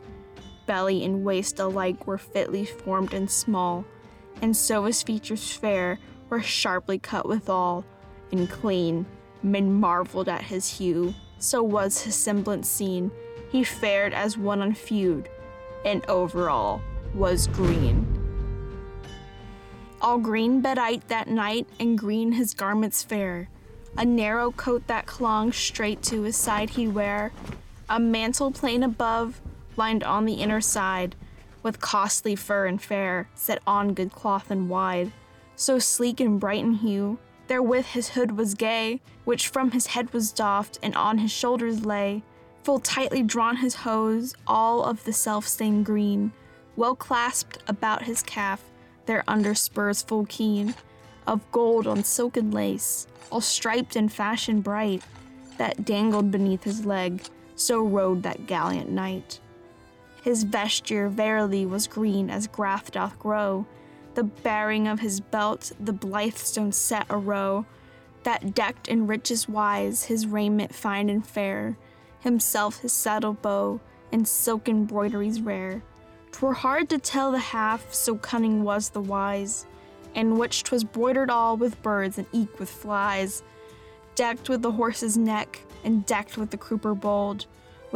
belly 0.66 1.04
and 1.04 1.24
waist 1.24 1.60
alike 1.60 2.06
were 2.06 2.18
fitly 2.18 2.64
formed 2.64 3.14
and 3.14 3.30
small, 3.30 3.84
and 4.42 4.56
so 4.56 4.84
his 4.84 5.02
features 5.02 5.52
fair 5.52 5.98
were 6.28 6.42
sharply 6.42 6.98
cut 6.98 7.28
withal, 7.28 7.84
and 8.32 8.50
clean. 8.50 9.06
Men 9.42 9.72
marveled 9.72 10.28
at 10.28 10.42
his 10.42 10.78
hue, 10.78 11.14
so 11.38 11.62
was 11.62 12.02
his 12.02 12.14
semblance 12.14 12.68
seen. 12.68 13.10
He 13.50 13.62
fared 13.62 14.12
as 14.12 14.36
one 14.36 14.60
on 14.60 14.74
feud, 14.74 15.28
and 15.84 16.04
overall 16.06 16.80
was 17.14 17.46
green. 17.46 18.06
All 20.00 20.18
green 20.18 20.60
bedight 20.60 21.08
that 21.08 21.28
night, 21.28 21.66
and 21.78 21.98
green 21.98 22.32
his 22.32 22.54
garments 22.54 23.02
fair. 23.02 23.48
A 23.96 24.04
narrow 24.04 24.50
coat 24.50 24.86
that 24.88 25.06
clung 25.06 25.52
straight 25.52 26.02
to 26.04 26.22
his 26.22 26.36
side 26.36 26.70
he 26.70 26.86
wear, 26.86 27.32
a 27.88 27.98
mantle 27.98 28.50
plain 28.50 28.82
above, 28.82 29.40
lined 29.76 30.04
on 30.04 30.24
the 30.24 30.34
inner 30.34 30.60
side, 30.60 31.14
with 31.66 31.80
costly 31.80 32.36
fur 32.36 32.64
and 32.66 32.80
fair, 32.80 33.28
set 33.34 33.60
on 33.66 33.92
good 33.92 34.12
cloth 34.12 34.52
and 34.52 34.68
wide, 34.68 35.10
so 35.56 35.80
sleek 35.80 36.20
and 36.20 36.38
bright 36.38 36.62
in 36.62 36.74
hue. 36.74 37.18
Therewith 37.48 37.86
his 37.86 38.10
hood 38.10 38.38
was 38.38 38.54
gay, 38.54 39.00
which 39.24 39.48
from 39.48 39.72
his 39.72 39.88
head 39.88 40.12
was 40.12 40.30
doffed, 40.30 40.78
and 40.80 40.94
on 40.94 41.18
his 41.18 41.32
shoulders 41.32 41.84
lay, 41.84 42.22
full 42.62 42.78
tightly 42.78 43.20
drawn 43.20 43.56
his 43.56 43.74
hose, 43.74 44.32
all 44.46 44.84
of 44.84 45.02
the 45.02 45.12
self 45.12 45.48
same 45.48 45.82
green, 45.82 46.30
well 46.76 46.94
clasped 46.94 47.58
about 47.66 48.04
his 48.04 48.22
calf, 48.22 48.62
their 49.06 49.24
under 49.26 49.52
spurs 49.52 50.02
full 50.02 50.24
keen, 50.26 50.72
of 51.26 51.50
gold 51.50 51.88
on 51.88 52.04
silken 52.04 52.52
lace, 52.52 53.08
all 53.28 53.40
striped 53.40 53.96
and 53.96 54.12
fashion 54.12 54.60
bright, 54.60 55.02
that 55.56 55.84
dangled 55.84 56.30
beneath 56.30 56.62
his 56.62 56.86
leg, 56.86 57.22
so 57.56 57.82
rode 57.82 58.22
that 58.22 58.46
gallant 58.46 58.88
knight. 58.88 59.40
His 60.26 60.42
vesture 60.42 61.08
verily 61.08 61.64
was 61.64 61.86
green 61.86 62.30
as 62.30 62.48
grass 62.48 62.90
doth 62.90 63.16
grow, 63.16 63.64
the 64.14 64.24
bearing 64.24 64.88
of 64.88 64.98
his 64.98 65.20
belt 65.20 65.70
the 65.78 65.92
blithe 65.92 66.34
stone 66.34 66.72
set 66.72 67.06
a 67.08 67.16
row, 67.16 67.64
that 68.24 68.52
decked 68.52 68.88
in 68.88 69.06
richest 69.06 69.48
wise 69.48 70.06
his 70.06 70.26
raiment 70.26 70.74
fine 70.74 71.08
and 71.08 71.24
fair, 71.24 71.78
himself 72.18 72.80
his 72.80 72.92
saddle 72.92 73.34
bow, 73.34 73.78
and 74.10 74.26
silk 74.26 74.68
embroideries 74.68 75.40
rare. 75.40 75.84
'Twere 76.32 76.54
hard 76.54 76.88
to 76.88 76.98
tell 76.98 77.30
the 77.30 77.38
half, 77.38 77.94
so 77.94 78.16
cunning 78.16 78.64
was 78.64 78.88
the 78.88 79.00
wise, 79.00 79.64
in 80.12 80.36
which 80.36 80.64
'twas 80.64 80.82
broidered 80.82 81.30
all 81.30 81.56
with 81.56 81.80
birds 81.82 82.18
and 82.18 82.26
eke 82.32 82.58
with 82.58 82.68
flies, 82.68 83.44
decked 84.16 84.48
with 84.48 84.62
the 84.62 84.72
horse's 84.72 85.16
neck, 85.16 85.60
and 85.84 86.04
decked 86.04 86.36
with 86.36 86.50
the 86.50 86.58
crupper 86.58 86.98
bold, 86.98 87.46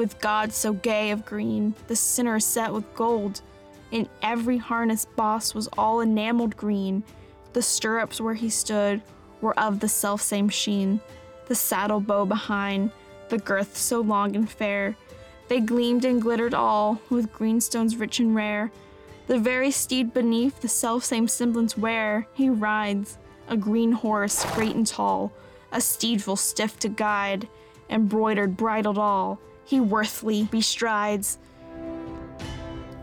with 0.00 0.18
God 0.18 0.50
so 0.50 0.72
gay 0.72 1.10
of 1.10 1.26
green, 1.26 1.74
the 1.86 1.94
sinner 1.94 2.40
set 2.40 2.72
with 2.72 2.94
gold. 2.94 3.42
In 3.90 4.08
every 4.22 4.56
harness 4.56 5.04
boss 5.04 5.54
was 5.54 5.68
all 5.76 6.00
enameled 6.00 6.56
green, 6.56 7.04
the 7.52 7.60
stirrups 7.60 8.18
where 8.18 8.32
he 8.32 8.48
stood 8.48 9.02
were 9.42 9.58
of 9.60 9.78
the 9.78 9.90
selfsame 9.90 10.48
sheen, 10.48 11.02
the 11.48 11.54
saddle 11.54 12.00
bow 12.00 12.24
behind, 12.24 12.92
the 13.28 13.36
girth 13.36 13.76
so 13.76 14.00
long 14.00 14.34
and 14.34 14.48
fair. 14.48 14.96
They 15.48 15.60
gleamed 15.60 16.06
and 16.06 16.22
glittered 16.22 16.54
all 16.54 17.02
with 17.10 17.30
greenstones 17.30 17.96
rich 17.96 18.20
and 18.20 18.34
rare. 18.34 18.72
The 19.26 19.38
very 19.38 19.70
steed 19.70 20.14
beneath 20.14 20.62
the 20.62 20.68
selfsame 20.68 21.28
semblance 21.28 21.76
wear, 21.76 22.26
he 22.32 22.48
rides, 22.48 23.18
a 23.48 23.56
green 23.58 23.92
horse, 23.92 24.46
great 24.54 24.74
and 24.74 24.86
tall, 24.86 25.30
a 25.70 25.80
steed 25.82 26.22
full 26.22 26.36
stiff 26.36 26.78
to 26.78 26.88
guide, 26.88 27.48
embroidered, 27.90 28.56
bridled 28.56 28.96
all, 28.96 29.38
he 29.70 29.78
worthily 29.78 30.42
bestrides. 30.42 31.38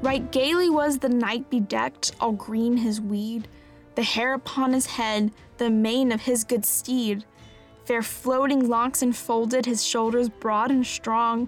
Right 0.01 0.29
gaily 0.33 0.69
was 0.69 0.97
the 0.97 1.07
knight 1.07 1.49
bedecked, 1.49 2.11
all 2.19 2.33
green 2.33 2.75
his 2.75 2.99
weed, 2.99 3.47
the 3.95 4.03
hair 4.03 4.33
upon 4.33 4.73
his 4.73 4.85
head, 4.85 5.31
the 5.59 5.69
mane 5.69 6.11
of 6.11 6.23
his 6.23 6.43
good 6.43 6.65
steed. 6.65 7.23
Fair 7.85 8.01
floating 8.01 8.67
locks 8.67 9.01
enfolded 9.01 9.65
his 9.65 9.85
shoulders 9.85 10.27
broad 10.27 10.69
and 10.69 10.85
strong, 10.85 11.47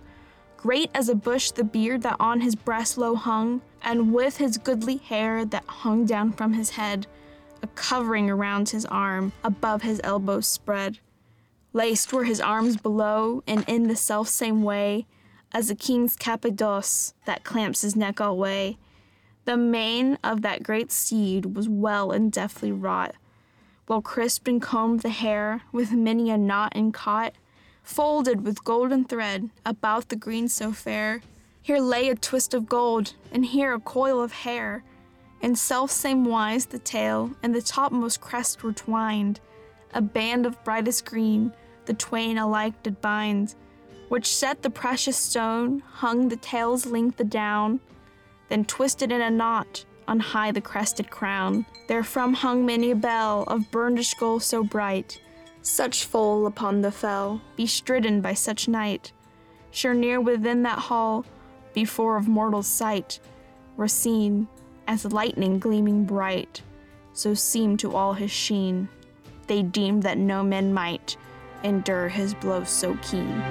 great 0.56 0.90
as 0.96 1.10
a 1.10 1.16
bush 1.16 1.52
the 1.52 1.66
beard 1.66 2.02
that 2.04 2.16
on 2.18 2.40
his 2.40 2.56
breast 2.56 2.98
low 2.98 3.14
hung, 3.16 3.62
and 3.84 4.14
with 4.14 4.38
his 4.38 4.58
goodly 4.58 4.98
hair 4.98 5.44
that 5.44 5.66
hung 5.66 6.06
down 6.06 6.32
from 6.32 6.54
his 6.54 6.70
head, 6.70 7.08
a 7.62 7.68
covering 7.68 8.30
around 8.30 8.70
his 8.70 8.86
arm, 8.86 9.34
above 9.44 9.82
his 9.82 10.00
elbows 10.02 10.48
spread. 10.48 10.98
Laced 11.72 12.12
were 12.12 12.24
his 12.24 12.42
arms 12.42 12.78
below, 12.78 13.44
and 13.46 13.64
in 13.68 13.88
the 13.88 13.96
self 13.96 14.28
same 14.28 14.64
way 14.64 15.06
as 15.52 15.70
a 15.70 15.76
king's 15.76 16.16
capados 16.16 17.14
that 17.26 17.44
clamps 17.44 17.82
his 17.82 17.96
neck 17.96 18.20
all 18.20 18.38
way. 18.38 18.78
The 19.46 19.58
mane 19.58 20.18
of 20.24 20.42
that 20.42 20.64
great 20.64 20.92
steed 20.92 21.56
was 21.56 21.70
well 21.70 22.12
and 22.12 22.32
deftly 22.32 22.72
wrought, 22.72 23.16
well 23.88 24.02
crisped 24.02 24.48
and 24.48 24.62
combed 24.62 25.02
the 25.02 25.10
hair 25.10 25.62
with 25.72 25.92
many 25.92 26.30
a 26.30 26.38
knot 26.38 26.74
and 26.76 26.94
caught, 26.94 27.34
folded 27.84 28.46
with 28.46 28.64
golden 28.64 29.06
thread 29.06 29.50
about 29.66 30.10
the 30.10 30.16
green 30.16 30.48
so 30.48 30.72
fair. 30.72 31.22
Here 31.62 31.80
lay 31.80 32.10
a 32.10 32.16
twist 32.16 32.54
of 32.54 32.70
gold, 32.70 33.14
and 33.32 33.46
here 33.46 33.74
a 33.74 33.80
coil 33.80 34.22
of 34.22 34.32
hair. 34.32 34.84
In 35.42 35.56
self 35.56 35.92
same 35.92 36.26
wise 36.26 36.66
the 36.68 36.80
tail 36.80 37.32
and 37.42 37.54
the 37.54 37.62
topmost 37.62 38.22
crest 38.22 38.64
were 38.64 38.74
twined, 38.74 39.40
a 39.94 40.02
band 40.02 40.46
of 40.46 40.64
brightest 40.64 41.06
green 41.06 41.54
the 41.90 41.94
twain 41.96 42.38
alike 42.38 42.84
did 42.84 43.02
bind, 43.02 43.56
which 44.10 44.28
set 44.28 44.62
the 44.62 44.70
precious 44.70 45.18
stone, 45.18 45.80
hung 45.80 46.30
the 46.30 46.36
tail's 46.36 46.86
length 46.86 47.20
adown, 47.20 47.80
then 48.48 48.64
twisted 48.64 49.12
in 49.12 49.22
a 49.22 49.30
knot 49.32 49.86
on 50.08 50.20
high 50.20 50.52
the 50.52 50.62
crested 50.62 51.10
crown. 51.10 51.66
Therefrom 51.88 52.36
hung 52.36 52.64
many 52.64 52.92
a 52.92 52.96
bell 52.96 53.44
of 53.48 53.72
burnished 53.72 54.20
gold 54.20 54.44
so 54.44 54.64
bright, 54.64 55.20
such 55.64 56.06
foal 56.06 56.46
upon 56.46 56.82
the 56.82 56.92
fell, 56.92 57.42
bestridden 57.58 58.22
by 58.22 58.36
such 58.36 58.68
knight. 58.68 59.12
Sure 59.72 59.96
near 59.96 60.22
within 60.22 60.62
that 60.62 60.78
hall, 60.78 61.26
before 61.74 62.18
of 62.18 62.28
mortal 62.28 62.62
sight, 62.62 63.20
were 63.78 63.88
seen, 63.88 64.48
as 64.88 65.06
lightning 65.06 65.58
gleaming 65.58 66.06
bright, 66.06 66.62
so 67.14 67.34
seemed 67.34 67.80
to 67.80 67.96
all 67.96 68.14
his 68.14 68.30
sheen. 68.30 68.90
They 69.50 69.64
deemed 69.64 70.04
that 70.04 70.20
no 70.20 70.44
man 70.44 70.76
might 70.76 71.18
endure 71.64 72.08
his 72.08 72.36
blows 72.36 72.70
so 72.70 72.96
keen. 73.02 73.44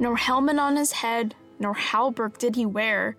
Nor 0.00 0.16
helmet 0.16 0.58
on 0.58 0.76
his 0.76 0.90
head, 0.90 1.36
nor 1.60 1.74
hauberk 1.74 2.38
did 2.38 2.56
he 2.56 2.66
wear, 2.66 3.16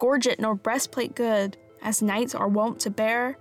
gorget 0.00 0.40
nor 0.40 0.54
breastplate 0.54 1.14
good, 1.14 1.58
as 1.82 2.00
knights 2.00 2.34
are 2.34 2.48
wont 2.48 2.80
to 2.80 2.90
bear, 2.90 3.36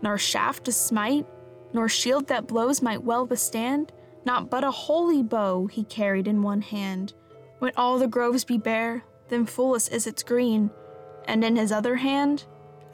nor 0.00 0.16
shaft 0.16 0.64
to 0.66 0.72
smite, 0.72 1.26
nor 1.72 1.88
shield 1.88 2.28
that 2.28 2.46
blows 2.46 2.80
might 2.80 3.02
well 3.02 3.26
withstand, 3.26 3.90
not 4.24 4.48
but 4.48 4.62
a 4.62 4.70
holy 4.70 5.24
bow 5.24 5.66
he 5.66 5.82
carried 5.82 6.28
in 6.28 6.40
one 6.40 6.62
hand. 6.62 7.14
When 7.58 7.72
all 7.76 7.98
the 7.98 8.06
groves 8.06 8.44
be 8.44 8.58
bare, 8.58 9.02
then 9.26 9.44
fullest 9.44 9.90
is 9.92 10.06
its 10.06 10.22
green, 10.22 10.70
and 11.24 11.42
in 11.42 11.56
his 11.56 11.72
other 11.72 11.96
hand, 11.96 12.44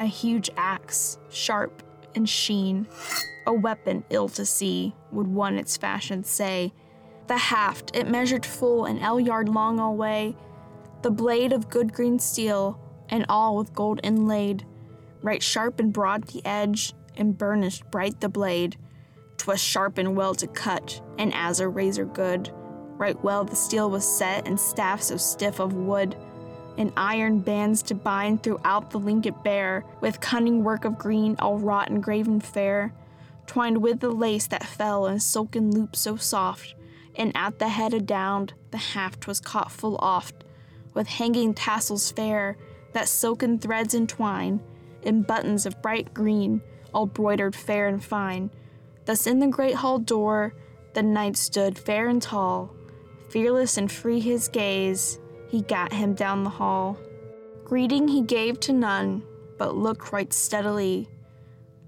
a 0.00 0.06
huge 0.06 0.48
axe, 0.56 1.18
sharp 1.28 1.82
and 2.18 2.28
sheen 2.28 2.86
a 3.46 3.52
weapon 3.54 4.04
ill 4.10 4.28
to 4.28 4.44
see, 4.44 4.94
would 5.10 5.26
one 5.26 5.56
its 5.56 5.78
fashion 5.78 6.22
say. 6.22 6.74
The 7.28 7.38
haft, 7.38 7.96
it 7.96 8.06
measured 8.06 8.44
full 8.44 8.84
an 8.84 8.98
ell 8.98 9.18
yard 9.18 9.48
long 9.48 9.80
alway, 9.80 10.36
the 11.00 11.10
blade 11.10 11.54
of 11.54 11.70
good 11.70 11.94
green 11.94 12.18
steel, 12.18 12.78
and 13.08 13.24
all 13.30 13.56
with 13.56 13.72
gold 13.72 14.00
inlaid, 14.02 14.66
right 15.22 15.42
sharp 15.42 15.80
and 15.80 15.90
broad 15.90 16.24
the 16.24 16.44
edge, 16.44 16.92
and 17.16 17.38
burnished 17.38 17.90
bright 17.90 18.20
the 18.20 18.28
blade. 18.28 18.76
'Twas 19.38 19.60
sharp 19.60 19.96
and 19.96 20.14
well 20.14 20.34
to 20.34 20.46
cut, 20.48 21.00
and 21.18 21.32
as 21.32 21.60
a 21.60 21.68
razor 21.68 22.04
good. 22.04 22.50
Right 22.98 23.22
well 23.24 23.44
the 23.44 23.56
steel 23.56 23.88
was 23.88 24.04
set, 24.04 24.46
and 24.46 24.60
staff 24.60 25.00
so 25.00 25.16
stiff 25.16 25.60
of 25.60 25.72
wood, 25.72 26.16
and 26.78 26.90
iron 26.96 27.40
bands 27.40 27.82
to 27.82 27.94
bind 27.94 28.42
throughout 28.42 28.90
the 28.90 28.98
link 28.98 29.26
it 29.26 29.44
bare, 29.44 29.84
with 30.00 30.22
cunning 30.22 30.64
work 30.64 30.86
of 30.86 30.96
green, 30.96 31.36
all 31.38 31.58
wrought 31.58 31.90
and 31.90 32.02
graven 32.02 32.40
fair 32.40 32.94
twined 33.48 33.82
with 33.82 33.98
the 33.98 34.10
lace 34.10 34.46
that 34.46 34.64
fell 34.64 35.06
in 35.06 35.18
silken 35.18 35.72
loops 35.72 36.00
so 36.00 36.14
soft, 36.14 36.74
and 37.16 37.32
at 37.34 37.58
the 37.58 37.68
head 37.68 37.92
adown 37.92 38.50
the 38.70 38.76
haft 38.76 39.26
was 39.26 39.40
caught 39.40 39.72
full 39.72 39.96
oft, 39.96 40.44
with 40.94 41.08
hanging 41.08 41.52
tassels 41.54 42.12
fair 42.12 42.56
that 42.92 43.08
silken 43.08 43.58
threads 43.58 43.94
entwine, 43.94 44.60
in 45.02 45.22
buttons 45.22 45.66
of 45.66 45.80
bright 45.82 46.12
green, 46.14 46.60
all 46.92 47.06
broidered 47.06 47.56
fair 47.56 47.88
and 47.88 48.04
fine. 48.04 48.50
Thus 49.06 49.26
in 49.26 49.38
the 49.38 49.48
great 49.48 49.76
hall 49.76 49.98
door 49.98 50.54
the 50.94 51.02
knight 51.02 51.36
stood 51.36 51.78
fair 51.78 52.08
and 52.08 52.20
tall, 52.20 52.74
fearless 53.30 53.76
and 53.76 53.90
free 53.90 54.20
his 54.20 54.48
gaze, 54.48 55.18
he 55.48 55.62
gat 55.62 55.92
him 55.92 56.14
down 56.14 56.44
the 56.44 56.50
hall. 56.50 56.98
Greeting 57.64 58.06
he 58.08 58.22
gave 58.22 58.60
to 58.60 58.72
none, 58.72 59.22
but 59.58 59.74
looked 59.74 60.12
right 60.12 60.32
steadily 60.32 61.08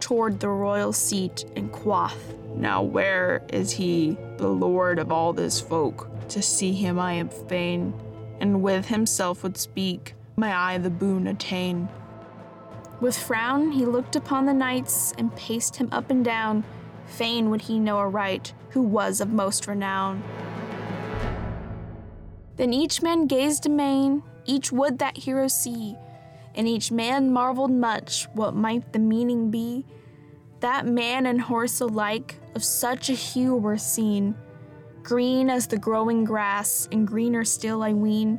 toward 0.00 0.40
the 0.40 0.49
royal 0.49 0.93
seat 0.93 1.45
and 1.57 1.71
quoth, 1.71 2.35
Now 2.57 2.83
where 2.83 3.45
is 3.52 3.71
he, 3.71 4.17
the 4.38 4.49
lord 4.49 4.99
of 4.99 5.12
all 5.12 5.33
this 5.33 5.61
folk? 5.61 6.09
To 6.31 6.43
see 6.43 6.73
him 6.73 6.99
I 6.99 7.12
am 7.12 7.29
fain, 7.29 7.95
and 8.40 8.62
with 8.62 8.87
himself 8.87 9.43
would 9.43 9.59
speak, 9.59 10.14
may 10.37 10.52
I 10.52 10.79
the 10.79 10.90
boon 10.90 11.26
attain. 11.26 11.88
With 13.00 13.17
frown 13.17 13.73
he 13.73 13.85
looked 13.85 14.17
upon 14.17 14.47
the 14.47 14.55
knights 14.55 15.12
and 15.19 15.35
paced 15.37 15.76
him 15.76 15.88
up 15.93 16.11
and 16.11 16.25
down, 16.25 16.64
fain 17.07 17.50
would 17.50 17.62
he 17.62 17.79
know 17.79 17.99
aright 17.99 18.52
who 18.71 18.83
was 18.83 19.21
of 19.21 19.33
most 19.33 19.67
renown. 19.67 20.23
Then 22.61 22.75
each 22.75 23.00
man 23.00 23.26
gazed 23.26 23.64
amain, 23.64 24.23
each 24.45 24.71
would 24.71 24.99
that 24.99 25.17
hero 25.17 25.49
see, 25.49 25.97
and 26.55 26.69
each 26.69 26.93
man 26.93 27.33
marveled 27.33 27.71
much 27.71 28.29
what 28.35 28.55
might 28.55 28.93
the 28.93 28.99
meaning 28.99 29.50
be. 29.50 29.87
That 30.61 30.85
man 30.85 31.25
and 31.25 31.40
horse 31.40 31.81
alike 31.81 32.38
of 32.55 32.62
such 32.62 33.09
a 33.09 33.14
hue 33.14 33.57
were 33.57 33.79
seen, 33.79 34.35
green 35.02 35.49
as 35.49 35.69
the 35.69 35.79
growing 35.79 36.23
grass, 36.23 36.87
and 36.93 37.09
greener 37.09 37.47
still, 37.47 37.83
I 37.83 37.95
ween. 37.95 38.38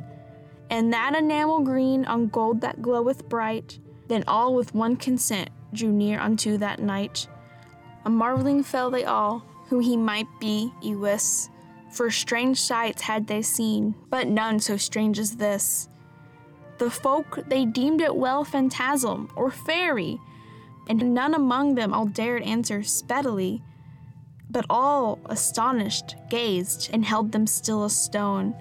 And 0.70 0.92
that 0.92 1.16
enamel 1.16 1.58
green 1.58 2.04
on 2.04 2.28
gold 2.28 2.60
that 2.60 2.80
gloweth 2.80 3.28
bright, 3.28 3.80
then 4.06 4.22
all 4.28 4.54
with 4.54 4.72
one 4.72 4.94
consent 4.94 5.50
drew 5.72 5.90
near 5.90 6.20
unto 6.20 6.58
that 6.58 6.78
knight. 6.78 7.26
A 8.04 8.10
marveling 8.10 8.62
fell 8.62 8.88
they 8.88 9.04
all, 9.04 9.44
who 9.66 9.80
he 9.80 9.96
might 9.96 10.28
be, 10.38 10.72
ye 10.80 10.94
wis, 10.94 11.48
for 11.92 12.10
strange 12.10 12.58
sights 12.60 13.02
had 13.02 13.26
they 13.26 13.42
seen, 13.42 13.94
but 14.10 14.26
none 14.26 14.58
so 14.58 14.76
strange 14.76 15.18
as 15.18 15.36
this. 15.36 15.88
The 16.78 16.90
folk 16.90 17.40
they 17.48 17.64
deemed 17.64 18.00
it 18.00 18.16
well 18.16 18.44
phantasm 18.44 19.30
or 19.36 19.50
fairy, 19.50 20.18
and 20.88 21.14
none 21.14 21.34
among 21.34 21.74
them 21.74 21.92
all 21.92 22.06
dared 22.06 22.42
answer 22.42 22.82
speedily, 22.82 23.62
but 24.50 24.66
all, 24.68 25.20
astonished, 25.26 26.16
gazed 26.28 26.90
and 26.92 27.04
held 27.04 27.32
them 27.32 27.46
still 27.46 27.84
a 27.84 27.90
stone 27.90 28.54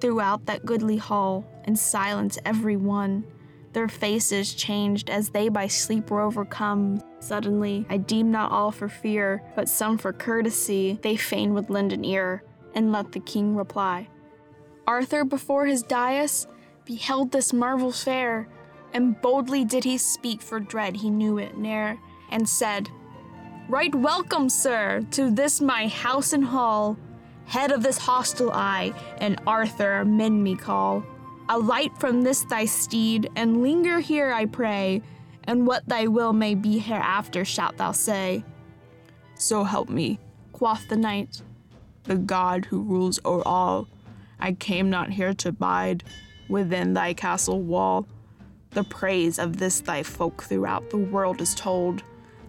throughout 0.00 0.46
that 0.46 0.64
goodly 0.64 0.96
hall, 0.96 1.44
in 1.64 1.76
silence 1.76 2.38
every 2.44 2.76
one. 2.76 3.24
Their 3.72 3.88
faces 3.88 4.54
changed 4.54 5.10
as 5.10 5.30
they 5.30 5.48
by 5.48 5.66
sleep 5.66 6.10
were 6.10 6.22
overcome. 6.22 7.02
Suddenly, 7.20 7.86
I 7.90 7.98
deem 7.98 8.30
not 8.30 8.50
all 8.50 8.70
for 8.70 8.88
fear, 8.88 9.42
but 9.54 9.68
some 9.68 9.98
for 9.98 10.12
courtesy, 10.12 10.98
they 11.02 11.16
fain 11.16 11.54
would 11.54 11.68
lend 11.68 11.92
an 11.92 12.04
ear, 12.04 12.42
and 12.78 12.92
let 12.92 13.10
the 13.10 13.18
king 13.18 13.56
reply. 13.56 14.08
Arthur 14.86 15.24
before 15.24 15.66
his 15.66 15.82
dais 15.82 16.46
beheld 16.84 17.32
this 17.32 17.52
marvel 17.52 17.90
fair, 17.90 18.48
and 18.94 19.20
boldly 19.20 19.64
did 19.64 19.82
he 19.82 19.98
speak 19.98 20.40
for 20.40 20.60
dread 20.60 20.94
he 20.94 21.10
knew 21.10 21.38
it 21.38 21.58
ne'er, 21.58 21.98
and 22.30 22.48
said, 22.48 22.88
Right 23.68 23.92
welcome, 23.92 24.48
sir, 24.48 25.04
to 25.10 25.28
this 25.28 25.60
my 25.60 25.88
house 25.88 26.32
and 26.32 26.44
hall. 26.44 26.96
Head 27.46 27.72
of 27.72 27.82
this 27.82 27.98
hostel 27.98 28.52
I, 28.52 28.92
and 29.18 29.40
Arthur 29.44 30.04
men 30.04 30.40
me 30.40 30.54
call. 30.54 31.02
Alight 31.48 31.98
from 31.98 32.22
this 32.22 32.44
thy 32.44 32.64
steed, 32.64 33.28
and 33.34 33.60
linger 33.60 33.98
here, 33.98 34.32
I 34.32 34.46
pray, 34.46 35.02
and 35.44 35.66
what 35.66 35.88
thy 35.88 36.06
will 36.06 36.32
may 36.32 36.54
be 36.54 36.78
hereafter 36.78 37.44
shalt 37.44 37.76
thou 37.76 37.90
say. 37.90 38.44
So 39.34 39.64
help 39.64 39.88
me, 39.88 40.20
quoth 40.52 40.86
the 40.88 40.96
knight, 40.96 41.42
the 42.08 42.16
God 42.16 42.64
who 42.64 42.82
rules 42.82 43.20
o'er 43.24 43.46
all. 43.46 43.86
I 44.40 44.52
came 44.52 44.88
not 44.88 45.10
here 45.10 45.34
to 45.34 45.52
bide 45.52 46.04
within 46.48 46.94
thy 46.94 47.12
castle 47.12 47.60
wall. 47.60 48.06
The 48.70 48.84
praise 48.84 49.38
of 49.38 49.58
this 49.58 49.80
thy 49.80 50.02
folk 50.02 50.42
throughout 50.42 50.88
the 50.88 50.96
world 50.96 51.40
is 51.42 51.54
told. 51.54 52.02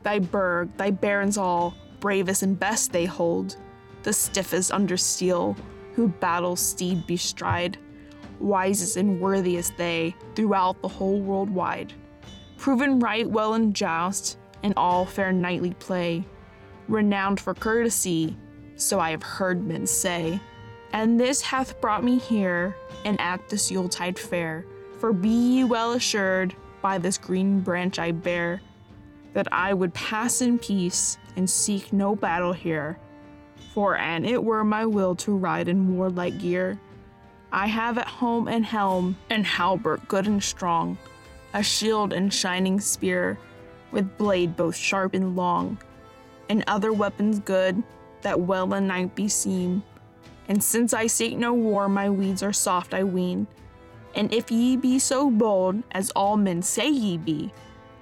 Thy 0.03 0.19
burg, 0.19 0.75
thy 0.77 0.91
barons 0.91 1.37
all, 1.37 1.75
bravest 1.99 2.41
and 2.41 2.57
best 2.57 2.93
they 2.93 3.05
hold. 3.05 3.57
The 4.03 4.13
stiffest 4.13 4.71
under 4.71 4.95
steel, 4.95 5.57
who 5.93 6.07
battle 6.07 6.55
steed 6.55 7.05
bestride. 7.05 7.77
Wisest 8.39 8.95
and 8.95 9.19
worthiest 9.19 9.75
they, 9.75 10.15
throughout 10.35 10.81
the 10.81 10.87
whole 10.87 11.19
world 11.19 11.49
wide. 11.49 11.91
Proven 12.57 12.99
right 12.99 13.29
well 13.29 13.55
in 13.55 13.73
joust, 13.73 14.37
and 14.63 14.73
all 14.77 15.05
fair 15.05 15.33
knightly 15.33 15.73
play. 15.73 16.23
Renowned 16.87 17.41
for 17.41 17.53
courtesy, 17.53 18.37
so 18.79 18.99
I 18.99 19.11
have 19.11 19.23
heard 19.23 19.65
men 19.65 19.85
say. 19.85 20.39
And 20.93 21.19
this 21.19 21.41
hath 21.41 21.79
brought 21.81 22.03
me 22.03 22.17
here, 22.17 22.75
and 23.05 23.19
at 23.21 23.47
this 23.49 23.69
Yuletide 23.69 24.17
fair. 24.17 24.65
For 24.99 25.13
be 25.13 25.29
ye 25.29 25.63
well 25.63 25.93
assured, 25.93 26.55
by 26.81 26.97
this 26.97 27.17
green 27.17 27.59
branch 27.59 27.99
I 27.99 28.11
bear, 28.11 28.61
that 29.33 29.47
I 29.51 29.73
would 29.73 29.93
pass 29.93 30.41
in 30.41 30.57
peace 30.57 31.17
and 31.35 31.49
seek 31.49 31.93
no 31.93 32.15
battle 32.15 32.53
here. 32.53 32.97
For 33.73 33.97
an 33.97 34.25
it 34.25 34.43
were 34.43 34.63
my 34.63 34.85
will 34.85 35.15
to 35.15 35.37
ride 35.37 35.67
in 35.67 35.95
warlike 35.95 36.39
gear, 36.39 36.79
I 37.51 37.67
have 37.67 37.97
at 37.97 38.07
home 38.07 38.47
an 38.47 38.63
helm 38.63 39.17
and 39.29 39.45
halbert 39.45 40.07
good 40.07 40.27
and 40.27 40.43
strong, 40.43 40.97
a 41.53 41.63
shield 41.63 42.13
and 42.13 42.33
shining 42.33 42.79
spear, 42.79 43.39
with 43.91 44.17
blade 44.17 44.55
both 44.55 44.75
sharp 44.75 45.13
and 45.13 45.35
long, 45.35 45.79
and 46.47 46.63
other 46.67 46.93
weapons 46.93 47.39
good 47.39 47.83
that 48.21 48.39
well 48.39 48.73
a 48.73 48.81
knight 48.81 49.15
beseem. 49.15 49.83
And 50.47 50.63
since 50.63 50.93
I 50.93 51.07
seek 51.07 51.37
no 51.37 51.53
war, 51.53 51.87
my 51.87 52.09
weeds 52.09 52.41
are 52.41 52.53
soft, 52.53 52.93
I 52.93 53.03
ween. 53.03 53.47
And 54.15 54.33
if 54.33 54.49
ye 54.49 54.75
be 54.75 54.97
so 54.97 55.29
bold 55.29 55.83
as 55.91 56.09
all 56.11 56.37
men 56.37 56.61
say 56.61 56.89
ye 56.89 57.17
be, 57.17 57.51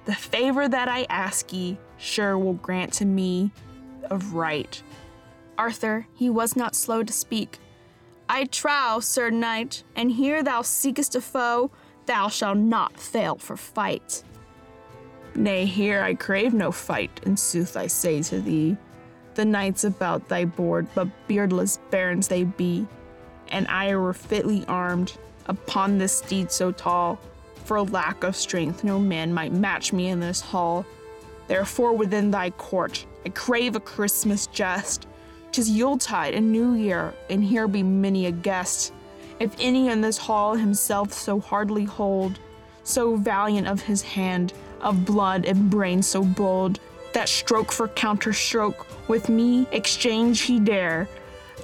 the 0.06 0.14
favor 0.14 0.66
that 0.66 0.88
I 0.88 1.06
ask 1.10 1.52
ye, 1.52 1.76
sure 1.98 2.38
will 2.38 2.54
grant 2.54 2.94
to 2.94 3.04
me 3.04 3.52
of 4.04 4.32
right. 4.32 4.82
Arthur, 5.58 6.06
he 6.14 6.30
was 6.30 6.56
not 6.56 6.74
slow 6.74 7.02
to 7.02 7.12
speak. 7.12 7.58
I 8.28 8.44
trow, 8.44 9.00
Sir 9.00 9.30
Knight, 9.30 9.84
and 9.94 10.10
here 10.10 10.42
thou 10.42 10.62
seekest 10.62 11.14
a 11.14 11.20
foe, 11.20 11.70
thou 12.06 12.28
shalt 12.28 12.58
not 12.58 12.98
fail 12.98 13.36
for 13.36 13.56
fight. 13.56 14.22
Nay, 15.34 15.66
here 15.66 16.02
I 16.02 16.14
crave 16.14 16.54
no 16.54 16.72
fight, 16.72 17.20
in 17.24 17.36
sooth 17.36 17.76
I 17.76 17.86
say 17.86 18.22
to 18.22 18.40
thee. 18.40 18.76
The 19.38 19.44
knights 19.44 19.84
about 19.84 20.26
thy 20.26 20.46
board, 20.46 20.88
but 20.96 21.06
beardless 21.28 21.78
barons 21.92 22.26
they 22.26 22.42
be, 22.42 22.88
and 23.52 23.68
I 23.68 23.94
were 23.94 24.12
fitly 24.12 24.64
armed 24.66 25.12
upon 25.46 25.96
this 25.96 26.14
steed 26.14 26.50
so 26.50 26.72
tall 26.72 27.20
for 27.64 27.80
lack 27.82 28.24
of 28.24 28.34
strength, 28.34 28.82
no 28.82 28.98
man 28.98 29.32
might 29.32 29.52
match 29.52 29.92
me 29.92 30.08
in 30.08 30.18
this 30.18 30.40
hall. 30.40 30.84
Therefore, 31.46 31.92
within 31.92 32.32
thy 32.32 32.50
court, 32.50 33.06
I 33.24 33.28
crave 33.28 33.76
a 33.76 33.80
Christmas 33.80 34.48
jest. 34.48 35.06
Tis 35.52 35.70
Yuletide 35.70 36.34
and 36.34 36.50
New 36.50 36.74
Year, 36.74 37.14
and 37.30 37.44
here 37.44 37.68
be 37.68 37.84
many 37.84 38.26
a 38.26 38.32
guest. 38.32 38.92
If 39.38 39.54
any 39.60 39.88
in 39.88 40.00
this 40.00 40.18
hall 40.18 40.56
himself 40.56 41.12
so 41.12 41.38
hardly 41.38 41.84
hold, 41.84 42.40
so 42.82 43.14
valiant 43.14 43.68
of 43.68 43.82
his 43.82 44.02
hand, 44.02 44.52
of 44.80 45.04
blood 45.04 45.44
and 45.44 45.70
brain 45.70 46.02
so 46.02 46.24
bold, 46.24 46.80
that 47.12 47.28
stroke 47.28 47.70
for 47.70 47.86
counter 47.86 48.32
stroke 48.32 48.87
with 49.08 49.28
me 49.28 49.66
exchange 49.72 50.42
he 50.42 50.60
dare, 50.60 51.08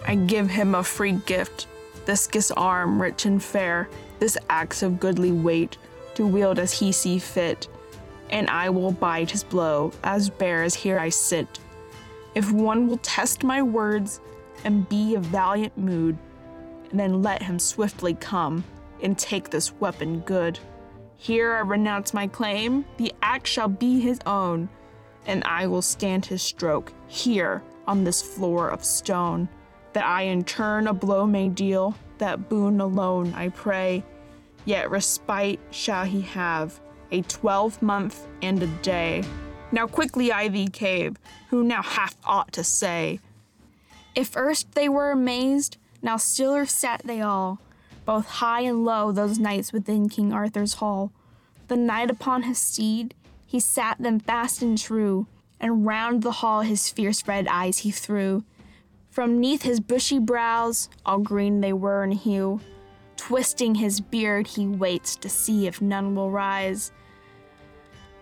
I 0.07 0.17
give 0.17 0.51
him 0.51 0.75
a 0.75 0.83
free 0.83 1.13
gift, 1.13 1.67
this 2.05 2.27
gisarm 2.27 3.01
rich 3.01 3.25
and 3.27 3.43
fair, 3.43 3.89
this 4.19 4.37
axe 4.49 4.83
of 4.83 5.01
goodly 5.01 5.33
weight, 5.33 5.77
to 6.15 6.27
wield 6.27 6.59
as 6.59 6.73
he 6.73 6.93
see 6.93 7.19
fit, 7.19 7.69
and 8.31 8.49
I 8.51 8.71
will 8.71 8.93
bide 8.93 9.31
his 9.31 9.45
blow, 9.45 9.93
as 10.03 10.31
bare 10.31 10.63
as 10.63 10.75
here 10.75 10.99
I 10.99 11.09
sit. 11.09 11.59
If 12.35 12.51
one 12.51 12.89
will 12.89 12.99
test 12.99 13.45
my 13.45 13.63
words 13.63 14.21
and 14.65 14.89
be 14.89 15.15
of 15.15 15.25
valiant 15.25 15.77
mood, 15.77 16.19
then 16.93 17.23
let 17.23 17.43
him 17.43 17.59
swiftly 17.59 18.15
come 18.15 18.65
and 19.03 19.19
take 19.19 19.51
this 19.51 19.73
weapon 19.75 20.21
good. 20.21 20.59
Here 21.17 21.55
I 21.55 21.61
renounce 21.61 22.15
my 22.15 22.27
claim, 22.27 22.85
the 22.97 23.13
axe 23.23 23.51
shall 23.51 23.69
be 23.69 24.01
his 24.01 24.19
own, 24.27 24.69
and 25.27 25.43
I 25.45 25.67
will 25.67 25.83
stand 25.83 26.27
his 26.27 26.43
stroke 26.43 26.93
here 27.07 27.63
on 27.87 28.05
this 28.05 28.23
floor 28.23 28.69
of 28.69 28.85
stone, 28.85 29.49
that 29.93 30.05
I 30.05 30.23
in 30.23 30.45
turn 30.45 30.87
a 30.87 30.95
blow 30.95 31.27
may 31.27 31.49
deal, 31.49 31.95
that 32.19 32.49
boon 32.49 32.81
alone 32.81 33.33
I 33.35 33.49
pray 33.51 34.05
Yet 34.65 34.91
respite 34.91 35.61
shall 35.71 36.05
he 36.05 36.23
have, 36.23 36.81
a 37.11 37.23
twelve 37.23 37.81
month 37.83 38.27
and 38.41 38.63
a 38.63 38.67
day. 38.67 39.23
Now 39.73 39.87
quickly 39.87 40.33
I 40.33 40.49
thee 40.49 40.69
cave, 40.69 41.17
who 41.51 41.63
now 41.63 41.83
hath 41.83 42.17
aught 42.25 42.53
to 42.53 42.65
say. 42.65 43.21
If 44.15 44.37
erst 44.37 44.73
they 44.73 44.89
were 44.89 45.11
amazed, 45.11 45.77
now 46.01 46.17
stiller 46.17 46.65
sat 46.65 47.03
they 47.05 47.21
all, 47.21 47.61
both 48.05 48.27
high 48.27 48.61
and 48.61 48.85
low, 48.85 49.13
those 49.13 49.39
knights 49.39 49.73
within 49.73 50.09
King 50.09 50.33
Arthur's 50.33 50.75
hall. 50.75 51.13
The 51.69 51.77
knight 51.77 52.11
upon 52.11 52.45
his 52.45 52.59
steed, 52.59 53.15
he 53.55 53.61
sat 53.61 53.97
them 54.01 54.19
fast 54.19 54.63
and 54.63 54.77
true, 54.77 55.29
and 55.61 55.87
round 55.87 56.25
the 56.25 56.33
hall 56.33 56.63
his 56.63 56.91
fierce 56.91 57.23
red 57.29 57.47
eyes 57.47 57.79
he 57.79 57.93
threw. 57.93 58.43
From 59.11 59.39
neath 59.39 59.63
his 59.63 59.79
bushy 59.79 60.19
brows, 60.19 60.89
all 61.07 61.21
green 61.21 61.61
they 61.61 61.73
were 61.73 62.03
in 62.03 62.11
hue, 62.11 62.59
Twisting 63.17 63.77
his 63.77 64.01
beard, 64.01 64.49
he 64.49 64.67
waits 64.67 65.15
to 65.15 65.29
see 65.29 65.69
if 65.69 65.81
none 65.81 66.17
will 66.17 66.33
rise. 66.33 66.91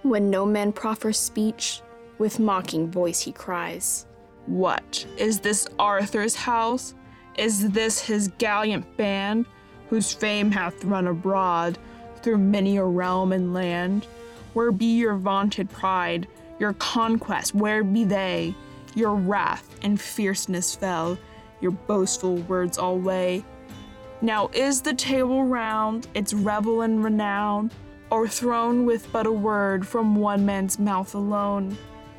When 0.02 0.28
no 0.28 0.44
man 0.44 0.70
proffers 0.70 1.18
speech, 1.18 1.80
with 2.18 2.38
mocking 2.38 2.90
voice 2.90 3.22
he 3.22 3.32
cries, 3.32 4.04
What? 4.44 5.06
Is 5.16 5.40
this 5.40 5.66
Arthur's 5.78 6.36
house? 6.36 6.94
Is 7.38 7.70
this 7.70 7.98
his 7.98 8.28
gallant 8.36 8.98
band, 8.98 9.46
whose 9.88 10.12
fame 10.12 10.50
hath 10.50 10.84
run 10.84 11.06
abroad 11.06 11.78
through 12.16 12.36
many 12.36 12.76
a 12.76 12.84
realm 12.84 13.32
and 13.32 13.54
land? 13.54 14.06
Where 14.54 14.72
be 14.72 14.98
your 14.98 15.14
vaunted 15.14 15.70
pride, 15.70 16.28
your 16.58 16.74
conquest, 16.74 17.54
where 17.54 17.82
be 17.82 18.04
they? 18.04 18.54
Your 18.94 19.14
wrath 19.14 19.76
and 19.82 20.00
fierceness 20.00 20.74
fell, 20.74 21.18
your 21.60 21.70
boastful 21.70 22.36
words 22.36 22.76
all 22.76 22.98
weigh. 22.98 23.44
Now 24.20 24.50
is 24.52 24.82
the 24.82 24.94
table 24.94 25.44
round, 25.44 26.06
its 26.14 26.34
revel 26.34 26.82
and 26.82 27.02
renown, 27.02 27.70
o'erthrown 28.10 28.84
with 28.84 29.10
but 29.10 29.26
a 29.26 29.32
word 29.32 29.86
from 29.86 30.14
one 30.14 30.44
man's 30.44 30.78
mouth 30.78 31.14
alone? 31.14 31.76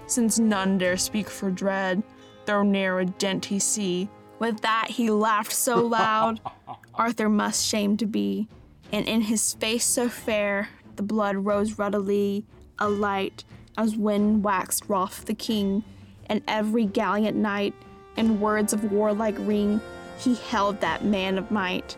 Since 0.07 0.39
none 0.39 0.77
dare 0.79 0.97
speak 0.97 1.29
for 1.29 1.51
dread, 1.51 2.03
though 2.45 2.63
ne'er 2.63 2.99
a 2.99 3.05
dent 3.05 3.45
he 3.45 3.59
see. 3.59 4.09
With 4.39 4.61
that 4.61 4.87
he 4.89 5.09
laughed 5.11 5.53
so 5.53 5.85
loud, 5.85 6.41
Arthur 6.95 7.29
must 7.29 7.65
shame 7.65 7.95
to 7.97 8.05
be, 8.05 8.47
and 8.91 9.07
in 9.07 9.21
his 9.21 9.53
face 9.53 9.85
so 9.85 10.09
fair, 10.09 10.69
the 10.95 11.03
blood 11.03 11.35
rose 11.37 11.73
ruddily, 11.73 12.43
alight, 12.79 13.43
as 13.77 13.95
when 13.95 14.41
waxed 14.41 14.87
wroth 14.87 15.25
the 15.25 15.33
king, 15.33 15.83
and 16.27 16.41
every 16.47 16.85
gallant 16.85 17.35
knight, 17.35 17.73
in 18.15 18.39
words 18.39 18.73
of 18.73 18.91
warlike 18.91 19.35
ring, 19.39 19.81
he 20.19 20.35
held 20.35 20.79
that 20.81 21.03
man 21.03 21.37
of 21.37 21.51
might. 21.51 21.97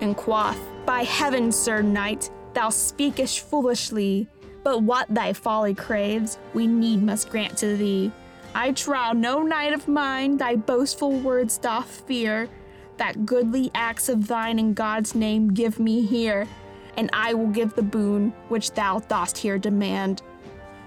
And 0.00 0.16
quoth, 0.16 0.58
By 0.84 1.04
heaven, 1.04 1.52
sir 1.52 1.82
knight, 1.82 2.30
thou 2.54 2.70
speakest 2.70 3.40
foolishly, 3.40 4.28
but 4.64 4.82
what 4.82 5.06
thy 5.08 5.32
folly 5.32 5.74
craves, 5.74 6.38
we 6.52 6.66
need 6.66 7.02
must 7.02 7.30
grant 7.30 7.56
to 7.58 7.76
thee. 7.76 8.10
I 8.54 8.72
trow 8.72 9.12
no 9.12 9.42
knight 9.42 9.72
of 9.72 9.86
mine 9.86 10.38
thy 10.38 10.56
boastful 10.56 11.12
words 11.12 11.58
doth 11.58 12.02
fear, 12.06 12.48
that 12.96 13.26
goodly 13.26 13.70
acts 13.74 14.08
of 14.08 14.26
thine 14.26 14.58
in 14.58 14.74
God's 14.74 15.14
name 15.14 15.52
give 15.52 15.78
me 15.78 16.04
here, 16.04 16.48
and 16.96 17.10
I 17.12 17.34
will 17.34 17.48
give 17.48 17.74
the 17.74 17.82
boon 17.82 18.32
which 18.48 18.72
thou 18.72 19.00
dost 19.00 19.38
here 19.38 19.58
demand. 19.58 20.22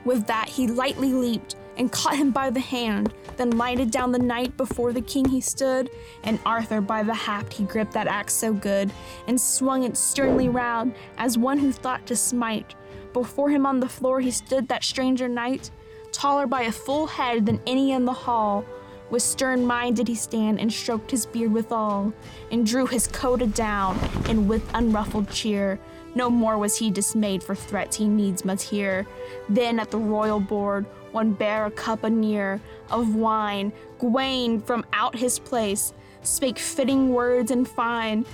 With 0.06 0.28
that 0.28 0.50
he 0.50 0.67
lightly 0.67 1.13
leaped 1.13 1.56
and 1.78 1.91
caught 1.91 2.17
him 2.17 2.32
by 2.32 2.50
the 2.50 2.60
hand, 2.60 3.13
then 3.38 3.52
lighted 3.52 3.89
down 3.89 4.12
the 4.12 4.19
knight 4.19 4.58
before 4.58 4.91
the 4.91 5.02
king 5.02 5.26
he 5.26 5.39
stood, 5.39 5.89
and 6.24 6.39
Arthur 6.45 6.82
by 6.82 7.04
the 7.04 7.13
haft 7.13 7.54
he 7.54 7.63
gripped 7.63 7.93
that 7.93 8.08
axe 8.08 8.34
so 8.34 8.54
good, 8.54 8.91
and 9.28 9.39
swung 9.39 9.84
it 9.84 9.95
sternly 9.95 10.50
round, 10.50 10.93
as 11.17 11.38
one 11.38 11.58
who 11.58 11.72
thought 11.72 12.06
to 12.06 12.15
smite. 12.15 12.76
Before 13.13 13.50
him 13.50 13.65
on 13.65 13.80
the 13.80 13.88
floor 13.88 14.19
he 14.19 14.32
stood 14.32 14.67
that 14.67 14.84
stranger 14.84 15.30
knight, 15.30 15.72
taller 16.12 16.48
by 16.48 16.63
a 16.63 16.72
full 16.72 17.08
head 17.08 17.45
than 17.45 17.62
any 17.65 17.91
in 17.91 18.04
the 18.04 18.12
hall, 18.12 18.65
with 19.10 19.24
stern 19.24 19.65
mind 19.65 19.95
did 19.95 20.08
he 20.08 20.15
stand 20.15 20.60
and 20.60 20.72
stroked 20.72 21.12
his 21.12 21.26
beard 21.26 21.52
withal, 21.52 22.13
and 22.52 22.65
drew 22.65 22.86
his 22.86 23.08
coat 23.08 23.54
down, 23.56 23.98
and 24.26 24.48
with 24.50 24.69
unruffled 24.74 25.30
cheer. 25.32 25.80
No 26.15 26.30
more 26.30 26.58
was 26.58 26.78
he 26.78 26.89
dismayed 26.91 27.43
for 27.43 27.56
threats 27.56 27.98
he 27.98 28.08
needs 28.08 28.43
must 28.43 28.69
hear. 28.69 29.06
Then 29.48 29.80
at 29.80 29.91
the 29.91 29.98
royal 29.98 30.39
board 30.39 30.86
one 31.12 31.34
bare 31.34 31.65
a 31.65 31.72
cup 31.72 32.04
anear 32.04 32.62
of 32.91 33.15
wine. 33.15 33.72
Gawain 34.00 34.62
from 34.62 34.86
out 34.93 35.15
his 35.15 35.39
place 35.39 35.93
spake 36.22 36.60
fitting 36.60 37.13
words 37.13 37.52
and 37.52 37.67
fine. 37.67 38.26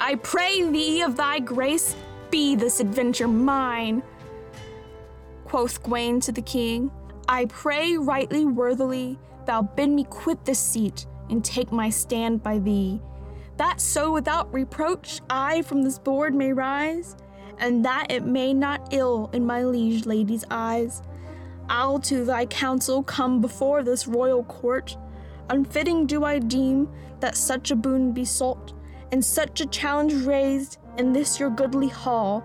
I 0.00 0.16
pray 0.16 0.62
thee 0.70 1.02
of 1.02 1.16
thy 1.16 1.38
grace, 1.38 1.96
be 2.30 2.54
this 2.54 2.80
adventure 2.80 3.28
mine. 3.28 4.02
Quoth 5.44 5.82
Gawain 5.82 6.20
to 6.20 6.32
the 6.32 6.42
king, 6.42 6.90
I 7.28 7.46
pray 7.46 7.96
rightly 7.96 8.44
worthily 8.44 9.18
thou 9.46 9.62
bid 9.62 9.90
me 9.90 10.04
quit 10.04 10.44
this 10.44 10.58
seat 10.58 11.06
and 11.30 11.44
take 11.44 11.72
my 11.72 11.88
stand 11.88 12.42
by 12.42 12.58
thee, 12.58 13.00
that 13.56 13.80
so 13.80 14.12
without 14.12 14.52
reproach 14.52 15.20
I 15.30 15.62
from 15.62 15.82
this 15.82 15.98
board 15.98 16.34
may 16.34 16.52
rise, 16.52 17.16
and 17.58 17.84
that 17.84 18.10
it 18.10 18.24
may 18.24 18.52
not 18.52 18.92
ill 18.92 19.30
in 19.32 19.46
my 19.46 19.64
liege 19.64 20.06
lady's 20.06 20.44
eyes. 20.50 21.02
I'll 21.68 21.98
to 22.00 22.24
thy 22.24 22.46
counsel 22.46 23.02
come 23.02 23.40
before 23.40 23.82
this 23.82 24.06
royal 24.06 24.44
court. 24.44 24.96
Unfitting 25.48 26.06
do 26.06 26.24
I 26.24 26.38
deem 26.38 26.88
that 27.20 27.36
such 27.36 27.70
a 27.70 27.76
boon 27.76 28.12
be 28.12 28.24
sought, 28.24 28.72
and 29.12 29.24
such 29.24 29.60
a 29.60 29.66
challenge 29.66 30.14
raised 30.14 30.78
in 30.98 31.12
this 31.12 31.40
your 31.40 31.50
goodly 31.50 31.88
hall, 31.88 32.44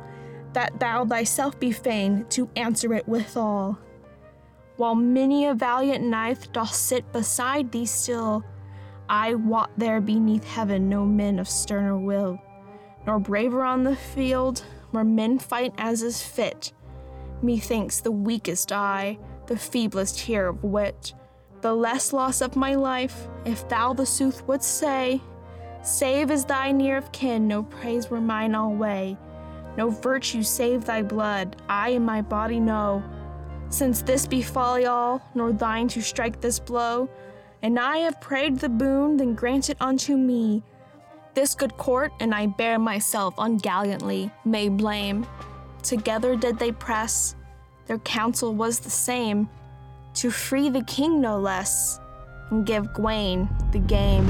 that 0.53 0.79
thou 0.79 1.05
thyself 1.05 1.59
be 1.59 1.71
fain 1.71 2.25
to 2.29 2.49
answer 2.55 2.93
it 2.93 3.07
withal 3.07 3.77
while 4.81 4.95
many 4.95 5.45
a 5.45 5.53
valiant 5.53 6.03
knight 6.03 6.47
doth 6.53 6.73
sit 6.73 7.09
beside 7.13 7.71
thee 7.71 7.85
still. 7.85 8.43
I 9.11 9.35
wot 9.35 9.71
there 9.75 9.99
beneath 9.99 10.45
heaven 10.45 10.87
no 10.87 11.05
men 11.05 11.37
of 11.37 11.49
sterner 11.49 11.97
will, 11.97 12.41
nor 13.05 13.19
braver 13.19 13.61
on 13.61 13.83
the 13.83 13.97
field, 13.97 14.63
where 14.91 15.03
men 15.03 15.37
fight 15.37 15.73
as 15.77 16.01
is 16.01 16.23
fit. 16.23 16.71
Methinks 17.41 17.99
the 17.99 18.11
weakest 18.11 18.71
I, 18.71 19.19
the 19.47 19.55
feeblest 19.55 20.17
here 20.17 20.47
of 20.47 20.63
wit, 20.63 21.13
the 21.59 21.73
less 21.73 22.13
loss 22.13 22.39
of 22.39 22.55
my 22.55 22.75
life, 22.75 23.27
if 23.43 23.67
thou 23.67 23.91
the 23.91 24.05
sooth 24.05 24.47
wouldst 24.47 24.77
say, 24.77 25.21
save 25.83 26.31
as 26.31 26.45
thy 26.45 26.71
near 26.71 26.95
of 26.95 27.11
kin, 27.11 27.49
no 27.49 27.63
praise 27.63 28.09
were 28.09 28.21
mine 28.21 28.55
alway. 28.55 29.17
No 29.75 29.89
virtue 29.89 30.41
save 30.41 30.85
thy 30.85 31.01
blood, 31.01 31.57
I 31.67 31.89
in 31.89 32.05
my 32.05 32.21
body 32.21 32.61
know 32.61 33.03
since 33.71 34.01
this 34.01 34.27
be 34.27 34.41
folly 34.41 34.85
all, 34.85 35.21
nor 35.33 35.53
thine 35.53 35.87
to 35.87 36.01
strike 36.01 36.41
this 36.41 36.59
blow, 36.59 37.09
and 37.63 37.79
I 37.79 37.97
have 37.97 38.21
prayed 38.21 38.59
the 38.59 38.69
boon, 38.69 39.17
then 39.17 39.35
grant 39.35 39.69
it 39.69 39.77
unto 39.79 40.17
me. 40.17 40.63
This 41.33 41.55
good 41.55 41.77
court, 41.77 42.11
and 42.19 42.33
I 42.33 42.47
bear 42.47 42.79
myself 42.79 43.35
ungallantly, 43.37 44.31
may 44.43 44.69
blame. 44.69 45.25
Together 45.83 46.35
did 46.35 46.59
they 46.59 46.71
press, 46.71 47.35
their 47.85 47.99
counsel 47.99 48.53
was 48.53 48.79
the 48.79 48.89
same, 48.89 49.49
to 50.15 50.29
free 50.29 50.69
the 50.69 50.83
king 50.83 51.21
no 51.21 51.39
less, 51.39 51.99
and 52.49 52.65
give 52.65 52.93
Gawain 52.93 53.49
the 53.71 53.79
game. 53.79 54.27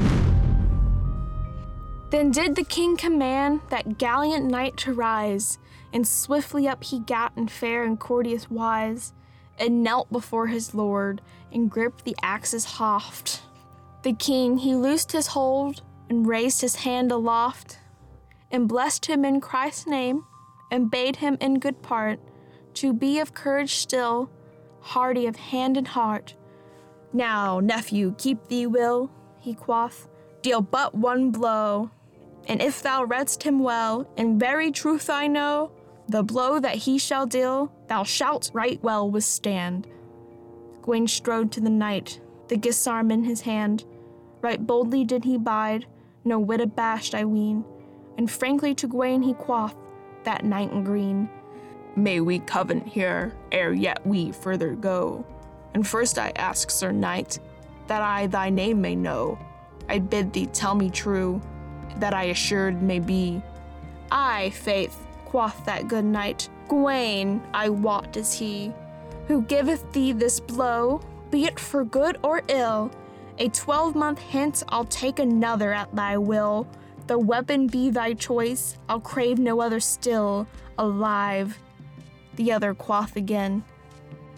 Then 2.10 2.30
did 2.30 2.56
the 2.56 2.64
king 2.64 2.96
command 2.96 3.60
that 3.70 3.98
gallant 3.98 4.44
knight 4.44 4.76
to 4.78 4.92
rise, 4.92 5.58
and 5.92 6.06
swiftly 6.06 6.68
up 6.68 6.84
he 6.84 7.00
gat 7.00 7.32
in 7.36 7.48
fair 7.48 7.84
and 7.84 7.98
courteous 7.98 8.50
wise 8.50 9.12
and 9.58 9.82
knelt 9.82 10.10
before 10.10 10.46
his 10.48 10.74
lord 10.74 11.20
and 11.52 11.70
gripped 11.70 12.04
the 12.04 12.16
axe's 12.22 12.64
haft. 12.64 13.42
The 14.02 14.12
king 14.12 14.58
he 14.58 14.74
loosed 14.74 15.12
his 15.12 15.28
hold 15.28 15.82
and 16.08 16.26
raised 16.26 16.60
his 16.60 16.76
hand 16.76 17.12
aloft 17.12 17.78
and 18.50 18.68
blessed 18.68 19.06
him 19.06 19.24
in 19.24 19.40
Christ's 19.40 19.86
name 19.86 20.24
and 20.70 20.90
bade 20.90 21.16
him 21.16 21.36
in 21.40 21.58
good 21.58 21.82
part 21.82 22.18
to 22.74 22.92
be 22.92 23.20
of 23.20 23.34
courage 23.34 23.74
still, 23.74 24.30
hardy 24.80 25.26
of 25.26 25.36
hand 25.36 25.76
and 25.76 25.88
heart. 25.88 26.34
Now, 27.12 27.60
nephew, 27.60 28.14
keep 28.18 28.48
thee 28.48 28.66
will, 28.66 29.10
he 29.38 29.54
quoth, 29.54 30.08
deal 30.40 30.62
but 30.62 30.94
one 30.94 31.30
blow. 31.30 31.90
And 32.48 32.60
if 32.60 32.82
thou 32.82 33.04
redst 33.04 33.42
him 33.42 33.60
well, 33.60 34.10
in 34.16 34.38
very 34.38 34.72
truth 34.72 35.10
I 35.10 35.26
know, 35.28 35.70
the 36.08 36.22
blow 36.22 36.58
that 36.58 36.76
he 36.76 36.98
shall 36.98 37.26
deal, 37.26 37.72
thou 37.88 38.02
shalt 38.02 38.50
right 38.52 38.82
well 38.82 39.10
withstand. 39.10 39.86
Gawain 40.82 41.06
strode 41.06 41.52
to 41.52 41.60
the 41.60 41.70
knight, 41.70 42.20
the 42.48 42.56
gisarm 42.56 43.12
in 43.12 43.24
his 43.24 43.40
hand. 43.40 43.84
Right 44.40 44.66
boldly 44.66 45.04
did 45.04 45.24
he 45.24 45.38
bide, 45.38 45.86
no 46.24 46.38
whit 46.38 46.60
abashed, 46.60 47.14
I 47.14 47.24
ween. 47.24 47.64
And 48.18 48.30
frankly 48.30 48.74
to 48.74 48.88
Gawain 48.88 49.22
he 49.22 49.34
quoth, 49.34 49.74
that 50.24 50.44
knight 50.44 50.72
in 50.72 50.84
green. 50.84 51.28
May 51.96 52.20
we 52.20 52.40
covenant 52.40 52.88
here, 52.88 53.34
ere 53.50 53.72
yet 53.72 54.06
we 54.06 54.32
further 54.32 54.74
go. 54.74 55.24
And 55.74 55.86
first 55.86 56.18
I 56.18 56.32
ask, 56.36 56.70
Sir 56.70 56.92
Knight, 56.92 57.38
that 57.86 58.02
I 58.02 58.26
thy 58.26 58.50
name 58.50 58.80
may 58.80 58.94
know. 58.94 59.38
I 59.88 59.98
bid 59.98 60.32
thee 60.32 60.46
tell 60.46 60.74
me 60.74 60.90
true, 60.90 61.40
that 61.96 62.14
I 62.14 62.24
assured 62.24 62.82
may 62.82 62.98
be. 62.98 63.42
Aye, 64.10 64.50
faith, 64.50 65.06
quoth 65.24 65.64
that 65.64 65.88
good 65.88 66.04
knight. 66.04 66.48
Gawain, 66.68 67.42
I 67.54 67.68
wot 67.68 68.16
is 68.16 68.32
he, 68.32 68.72
who 69.28 69.42
giveth 69.42 69.90
thee 69.92 70.12
this 70.12 70.40
blow, 70.40 71.00
be 71.30 71.44
it 71.44 71.58
for 71.58 71.84
good 71.84 72.18
or 72.22 72.42
ill. 72.48 72.90
A 73.38 73.48
twelvemonth 73.48 74.18
hence 74.18 74.62
I'll 74.68 74.84
take 74.84 75.18
another 75.18 75.72
at 75.72 75.94
thy 75.94 76.16
will. 76.18 76.66
The 77.06 77.18
weapon 77.18 77.66
be 77.66 77.90
thy 77.90 78.14
choice, 78.14 78.78
I'll 78.88 79.00
crave 79.00 79.38
no 79.38 79.60
other 79.60 79.80
still, 79.80 80.46
alive. 80.78 81.58
The 82.36 82.52
other 82.52 82.74
quoth 82.74 83.16
again, 83.16 83.64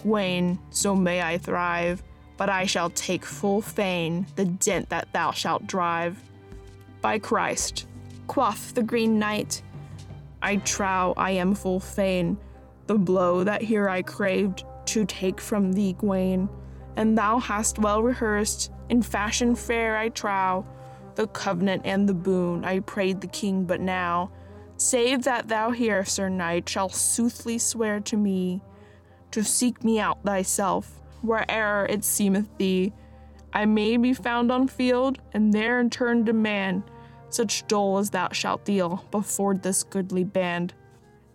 Gawain, 0.03 0.59
so 0.70 0.94
may 0.94 1.23
I 1.23 1.38
thrive, 1.38 2.03
but 2.37 2.49
I 2.49 2.66
shall 2.66 2.90
take 2.90 3.25
full 3.25 3.62
fain 3.62 4.27
the 4.37 4.44
dent 4.44 4.88
that 4.90 5.12
thou 5.12 5.31
shalt 5.31 5.66
drive. 5.66 6.18
By 7.01 7.18
Christ, 7.18 7.87
quoth 8.27 8.75
the 8.75 8.83
Green 8.83 9.18
Knight, 9.18 9.62
I 10.42 10.57
trow 10.57 11.14
I 11.16 11.33
am 11.33 11.55
full 11.55 11.81
fain 11.81 12.38
the 12.87 12.99
blow 12.99 13.44
that 13.44 13.62
here 13.62 13.88
I 13.88 14.03
craved 14.03 14.64
to 14.87 15.05
take 15.05 15.40
from 15.40 15.73
thee, 15.73 15.94
Gawain. 15.99 16.49
And 16.97 17.16
thou 17.18 17.38
hast 17.38 17.79
well 17.79 18.03
rehearsed, 18.03 18.70
in 18.88 19.03
fashion 19.03 19.55
fair, 19.55 19.97
I 19.97 20.11
trow, 20.11 20.66
the 21.14 21.27
covenant 21.29 21.83
and 21.85 22.09
the 22.09 22.14
boon 22.14 22.64
I 22.64 22.81
prayed 22.81 23.20
the 23.20 23.27
king 23.27 23.64
but 23.64 23.81
now. 23.81 24.31
Save 24.77 25.25
that 25.25 25.49
thou 25.49 25.70
here, 25.70 26.05
Sir 26.05 26.29
Knight, 26.29 26.68
shall 26.68 26.88
soothly 26.88 27.59
swear 27.59 28.01
to 28.01 28.16
me 28.16 28.61
to 29.31 29.42
seek 29.42 29.83
me 29.83 29.99
out 29.99 30.23
thyself, 30.25 31.01
where'er 31.23 31.87
it 31.88 32.05
seemeth 32.05 32.57
thee. 32.59 32.92
I 33.53 33.64
may 33.66 33.97
be 33.97 34.12
found 34.12 34.51
on 34.51 34.68
field, 34.68 35.18
and 35.33 35.53
there 35.53 35.81
in 35.81 35.90
turn 35.90 36.25
demand 36.25 36.83
such 37.31 37.66
dole 37.66 37.99
as 37.99 38.11
thou 38.11 38.29
shalt 38.31 38.64
deal 38.64 39.05
before 39.11 39.55
this 39.55 39.83
goodly 39.83 40.25
band. 40.25 40.75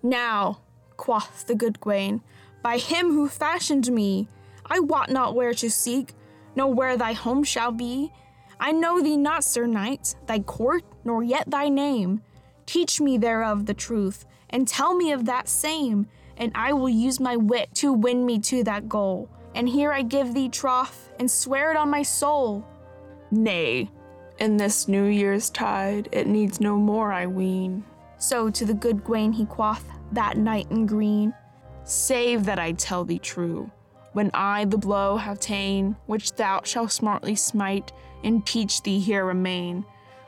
Now, 0.01 0.62
quoth 0.95 1.45
the 1.47 1.55
good 1.55 1.79
Gawain, 1.81 2.21
by 2.62 2.78
him 2.78 3.12
who 3.12 3.28
fashioned 3.28 3.91
me, 3.91 4.28
I 4.65 4.80
wot 4.80 5.10
not 5.10 5.36
where 5.36 5.54
to 5.56 5.69
seek, 5.69 6.13
nor 6.56 6.74
where 6.74 6.98
thy 6.98 7.13
home 7.13 7.43
shall 7.43 7.72
be. 7.72 8.12
I 8.60 8.72
know 8.72 9.02
thee 9.02 9.17
not, 9.17 9.43
Sir 9.43 9.65
Knight, 9.65 10.15
thy 10.28 10.39
court, 10.39 10.84
nor 11.04 11.24
yet 11.24 11.50
thy 11.50 11.69
name. 11.69 12.22
Teach 12.65 13.00
me 13.00 13.17
thereof 13.17 13.65
the 13.65 13.74
truth, 13.74 14.26
and 14.50 14.67
tell 14.67 14.95
me 14.95 15.12
of 15.12 15.26
that 15.26 15.48
same, 15.48 16.08
and 16.38 16.52
I 16.56 16.74
will 16.74 16.89
use 16.89 17.19
my 17.19 17.36
wit 17.36 17.74
to 17.76 17.93
win 17.93 18.26
me 18.26 18.39
to 18.39 18.63
that 18.65 18.89
goal. 18.89 19.30
And 19.56 19.67
here 19.67 19.91
I 19.91 20.04
give 20.04 20.34
thee 20.34 20.50
troth, 20.50 21.10
and 21.19 21.30
swear 21.30 21.72
it 21.72 21.78
on 21.78 21.89
my 21.89 22.04
soul. 22.04 22.65
Nay, 23.32 23.89
In 24.39 24.56
this 24.56 24.88
New 24.88 25.06
Year's 25.06 25.50
tide, 25.50 26.08
it 26.12 26.28
needs 26.28 26.62
no 26.62 26.78
more, 26.78 27.12
I 27.12 27.26
ween. 27.26 27.84
So 28.17 28.50
to 28.50 28.65
the 28.65 28.74
good 28.74 29.04
Gawain 29.04 29.34
he 29.34 29.45
quoth 29.45 29.86
that 30.12 30.38
knight 30.38 30.72
in 30.72 30.86
green, 30.86 31.34
Save 31.89 32.45
that 32.45 32.60
I 32.60 32.73
tell 32.73 33.04
thee 33.04 33.17
true. 33.17 33.71
When 34.13 34.30
I 34.36 34.65
the 34.65 34.78
blow 34.78 35.17
have 35.17 35.39
ta'en, 35.39 35.95
which 36.06 36.36
thou 36.36 36.62
shalt 36.63 36.91
smartly 36.91 37.34
smite, 37.34 37.91
and 38.23 38.45
teach 38.45 38.84
thee 38.84 38.99
here 38.99 39.25
remain, 39.25 39.84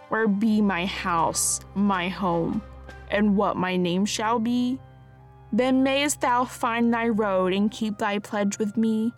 where 0.09 0.27
be 0.27 0.59
my 0.59 0.87
house, 0.87 1.59
my 1.75 2.09
home, 2.09 2.63
and 3.11 3.37
what 3.37 3.57
my 3.57 3.77
name 3.77 4.07
shall 4.07 4.39
be, 4.39 4.79
then 5.53 5.83
mayst 5.83 6.21
thou 6.21 6.45
find 6.45 6.91
thy 6.91 7.09
road 7.09 7.53
and 7.53 7.69
keep 7.69 7.99
thy 7.99 8.17
pledge 8.17 8.57
with 8.57 8.75
me. 8.75 9.13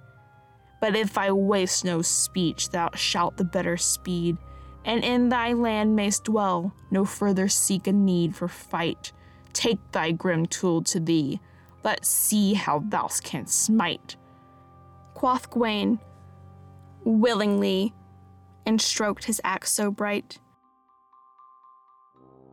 But 0.81 0.97
if 0.97 1.17
I 1.17 1.31
waste 1.31 1.85
no 1.85 2.01
speech, 2.01 2.71
thou 2.71 2.89
shalt 2.93 3.37
the 3.37 3.45
better 3.45 3.77
speed, 3.77 4.35
and 4.83 5.01
in 5.01 5.29
thy 5.29 5.53
land 5.53 5.95
mayst 5.95 6.25
dwell, 6.25 6.75
no 6.91 7.05
further 7.05 7.47
seek 7.47 7.87
a 7.87 7.93
need 7.93 8.35
for 8.35 8.49
fight. 8.49 9.13
Take 9.53 9.79
thy 9.93 10.11
grim 10.11 10.45
tool 10.45 10.81
to 10.83 10.99
thee, 10.99 11.39
let's 11.83 12.07
see 12.07 12.53
how 12.53 12.79
thou 12.79 13.09
canst 13.23 13.63
smite. 13.63 14.15
quoth 15.13 15.49
Gawain, 15.49 15.99
willingly, 17.03 17.93
and 18.65 18.81
stroked 18.81 19.25
his 19.25 19.41
axe 19.43 19.71
so 19.71 19.91
bright. 19.91 20.39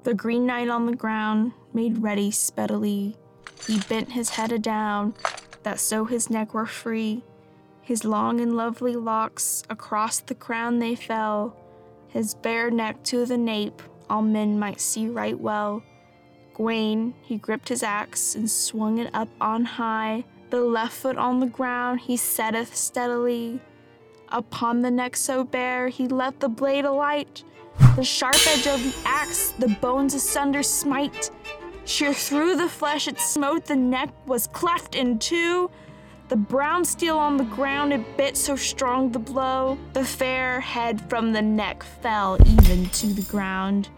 The 0.03 0.15
Green 0.15 0.47
Knight 0.47 0.69
on 0.69 0.87
the 0.87 0.97
ground 0.97 1.53
made 1.73 2.03
ready 2.03 2.31
speedily. 2.31 3.17
He 3.67 3.79
bent 3.81 4.13
his 4.13 4.31
head 4.31 4.51
adown, 4.53 5.15
that 5.63 5.79
so 5.79 6.05
his 6.05 6.31
neck 6.31 6.55
were 6.55 6.67
free. 6.67 7.23
His 7.83 8.05
long 8.05 8.41
and 8.41 8.57
lovely 8.57 8.97
locks 8.97 9.63
across 9.69 10.21
the 10.21 10.35
crown 10.35 10.79
they 10.79 10.95
fell, 10.95 11.57
his 12.09 12.35
bare 12.35 12.71
neck 12.71 13.03
to 13.05 13.27
the 13.27 13.39
nape, 13.39 13.83
all 14.09 14.23
men 14.23 14.59
might 14.59 14.81
see 14.81 15.07
right 15.07 15.39
well. 15.39 15.83
Gawain, 16.61 17.15
he 17.23 17.39
gripped 17.39 17.71
his 17.71 17.83
axe 17.83 18.35
and 18.35 18.51
swung 18.51 18.99
it 18.99 19.09
up 19.15 19.31
on 19.41 19.65
high. 19.65 20.25
The 20.51 20.61
left 20.61 20.93
foot 20.93 21.17
on 21.17 21.41
the 21.41 21.47
ground 21.47 22.01
he 22.01 22.19
setteth 22.19 22.77
steadily. 22.77 23.63
Upon 24.29 24.83
the 24.83 24.91
neck 24.91 25.17
so 25.17 25.43
bare 25.43 25.89
he 25.89 26.07
let 26.07 26.39
the 26.39 26.51
blade 26.51 26.85
alight. 26.85 27.45
The 27.97 28.05
sharp 28.05 28.37
edge 28.47 28.67
of 28.67 28.83
the 28.83 28.95
axe 29.07 29.53
the 29.53 29.69
bones 29.81 30.13
asunder 30.13 30.63
smite. 30.63 31.31
Sheer 31.87 32.13
through 32.13 32.57
the 32.57 32.69
flesh 32.69 33.09
it 33.09 33.19
smote, 33.19 33.65
the 33.65 33.77
neck 33.77 34.11
was 34.27 34.47
cleft 34.47 34.95
in 34.95 35.19
two. 35.19 35.71
The 36.29 36.37
brown 36.37 36.85
steel 36.85 37.17
on 37.17 37.39
the 37.39 37.45
ground 37.45 37.95
it 37.95 38.19
bit 38.19 38.37
so 38.37 38.55
strong 38.55 39.11
the 39.11 39.19
blow. 39.19 39.79
The 39.95 40.05
fair 40.05 40.61
head 40.61 41.09
from 41.09 41.33
the 41.33 41.41
neck 41.41 41.83
fell 41.83 42.37
even 42.47 42.85
to 42.91 43.07
the 43.07 43.23
ground. 43.33 43.89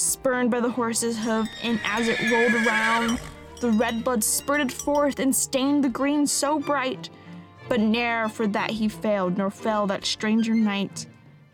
Spurned 0.00 0.50
by 0.50 0.60
the 0.60 0.70
horse's 0.70 1.18
hoof, 1.18 1.46
and 1.62 1.78
as 1.84 2.08
it 2.08 2.18
rolled 2.32 2.66
around, 2.66 3.20
the 3.60 3.70
red 3.70 4.02
blood 4.02 4.24
spurted 4.24 4.72
forth 4.72 5.18
and 5.18 5.36
stained 5.36 5.84
the 5.84 5.90
green 5.90 6.26
so 6.26 6.58
bright. 6.58 7.10
But 7.68 7.80
ne'er 7.80 8.30
for 8.30 8.46
that 8.46 8.70
he 8.70 8.88
failed, 8.88 9.36
nor 9.36 9.50
fell 9.50 9.86
that 9.88 10.06
stranger 10.06 10.54
knight. 10.54 11.04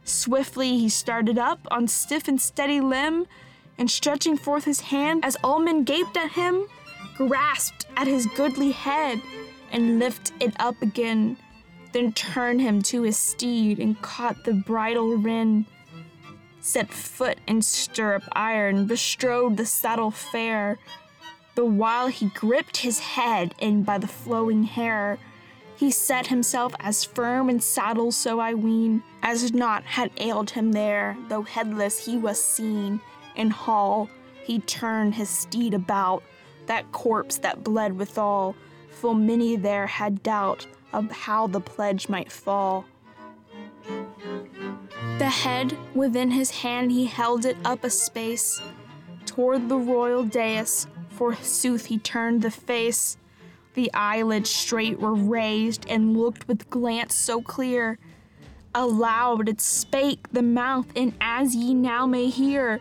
Swiftly 0.04 0.78
he 0.78 0.88
started 0.88 1.38
up 1.38 1.58
on 1.72 1.88
stiff 1.88 2.28
and 2.28 2.40
steady 2.40 2.80
limb, 2.80 3.26
and 3.78 3.90
stretching 3.90 4.36
forth 4.36 4.62
his 4.62 4.80
hand 4.80 5.24
as 5.24 5.36
all 5.42 5.58
men 5.58 5.82
gaped 5.82 6.16
at 6.16 6.30
him, 6.30 6.68
grasped 7.16 7.86
at 7.96 8.06
his 8.06 8.26
goodly 8.36 8.70
head 8.70 9.20
and 9.72 9.98
lift 9.98 10.30
it 10.38 10.54
up 10.60 10.80
again, 10.82 11.36
then 11.90 12.12
turned 12.12 12.60
him 12.60 12.80
to 12.82 13.02
his 13.02 13.16
steed 13.18 13.80
and 13.80 14.00
caught 14.02 14.44
the 14.44 14.52
bridle 14.52 15.16
rein, 15.16 15.66
set 16.66 16.92
foot 16.92 17.38
in 17.46 17.62
stirrup 17.62 18.24
iron, 18.32 18.86
bestrode 18.86 19.56
the 19.56 19.64
saddle 19.64 20.10
fair, 20.10 20.76
the 21.54 21.64
while 21.64 22.08
he 22.08 22.26
gripped 22.30 22.78
his 22.78 22.98
head 22.98 23.54
in 23.60 23.84
by 23.84 23.96
the 23.96 24.08
flowing 24.08 24.64
hair. 24.64 25.16
He 25.76 25.92
set 25.92 26.26
himself 26.26 26.74
as 26.80 27.04
firm 27.04 27.48
in 27.48 27.60
saddle, 27.60 28.10
so 28.10 28.40
I 28.40 28.54
ween, 28.54 29.04
as 29.22 29.52
naught 29.52 29.84
had 29.84 30.10
ailed 30.16 30.50
him 30.50 30.72
there, 30.72 31.16
though 31.28 31.42
headless 31.42 32.04
he 32.04 32.18
was 32.18 32.42
seen. 32.42 33.00
In 33.36 33.50
hall 33.50 34.10
he 34.42 34.58
turned 34.58 35.14
his 35.14 35.30
steed 35.30 35.72
about, 35.72 36.24
that 36.66 36.90
corpse 36.90 37.36
that 37.38 37.62
bled 37.62 37.96
withal, 37.96 38.56
full 38.90 39.14
many 39.14 39.54
there 39.54 39.86
had 39.86 40.20
doubt 40.24 40.66
of 40.92 41.12
how 41.12 41.46
the 41.46 41.60
pledge 41.60 42.08
might 42.08 42.32
fall. 42.32 42.84
The 45.18 45.30
head 45.30 45.76
within 45.94 46.30
his 46.30 46.50
hand 46.50 46.92
he 46.92 47.06
held 47.06 47.44
it 47.44 47.56
up 47.64 47.84
a 47.84 47.90
space 47.90 48.60
toward 49.24 49.68
the 49.68 49.76
royal 49.76 50.24
dais, 50.24 50.86
forsooth 51.10 51.86
he 51.86 51.98
turned 51.98 52.42
the 52.42 52.50
face. 52.50 53.16
The 53.74 53.92
eyelids 53.92 54.50
straight 54.50 55.00
were 55.00 55.14
raised 55.14 55.86
and 55.88 56.16
looked 56.16 56.48
with 56.48 56.70
glance 56.70 57.14
so 57.14 57.42
clear. 57.42 57.98
Aloud 58.74 59.48
it 59.48 59.60
spake 59.60 60.28
the 60.32 60.42
mouth, 60.42 60.86
and 60.94 61.14
as 61.20 61.54
ye 61.54 61.74
now 61.74 62.06
may 62.06 62.28
hear, 62.28 62.80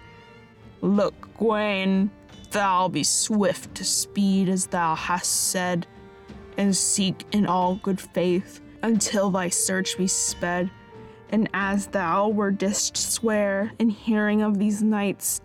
Look, 0.81 1.37
Gawain, 1.37 2.11
thou 2.51 2.87
be 2.89 3.03
swift 3.03 3.75
to 3.75 3.83
speed 3.83 4.49
as 4.49 4.67
thou 4.67 4.95
hast 4.95 5.49
said, 5.51 5.87
and 6.57 6.75
seek 6.75 7.25
in 7.31 7.45
all 7.45 7.75
good 7.75 7.99
faith 7.99 8.61
until 8.83 9.29
thy 9.29 9.49
search 9.49 9.97
be 9.97 10.07
sped. 10.07 10.69
And 11.29 11.49
as 11.53 11.87
thou 11.87 12.29
were 12.29 12.51
didst 12.51 12.97
swear 12.97 13.71
in 13.79 13.89
hearing 13.89 14.41
of 14.41 14.59
these 14.59 14.83
knights, 14.83 15.41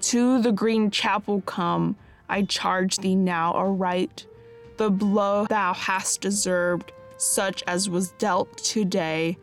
to 0.00 0.40
the 0.40 0.52
green 0.52 0.90
chapel 0.90 1.42
come, 1.42 1.96
I 2.28 2.42
charge 2.42 2.96
thee 2.98 3.16
now 3.16 3.52
aright. 3.54 4.26
The 4.76 4.90
blow 4.90 5.46
thou 5.46 5.74
hast 5.74 6.20
deserved, 6.20 6.92
such 7.16 7.64
as 7.66 7.90
was 7.90 8.12
dealt 8.12 8.56
today, 8.58 9.36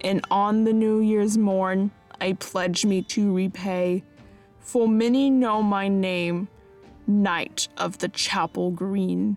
and 0.00 0.24
on 0.30 0.64
the 0.64 0.72
New 0.72 1.00
Year's 1.00 1.36
morn 1.36 1.90
I 2.20 2.32
pledge 2.34 2.84
me 2.84 3.02
to 3.02 3.32
repay. 3.32 4.02
Full 4.60 4.86
many 4.86 5.28
know 5.28 5.62
my 5.62 5.88
name, 5.88 6.48
Knight 7.06 7.68
of 7.76 7.98
the 7.98 8.08
Chapel 8.08 8.70
Green. 8.70 9.36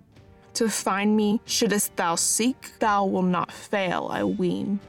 To 0.54 0.70
find 0.70 1.16
me, 1.18 1.42
shouldst 1.46 1.96
thou 1.98 2.16
seek, 2.16 2.80
thou 2.80 3.06
wilt 3.06 3.26
not 3.26 3.52
fail, 3.52 4.08
I 4.10 4.24
ween. 4.24 4.80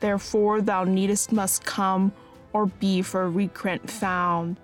Therefore 0.00 0.60
thou 0.60 0.84
needest 0.84 1.30
must 1.30 1.64
come, 1.64 2.12
or 2.52 2.66
be 2.66 3.02
for 3.02 3.30
recreant 3.30 3.90
found. 3.90 4.56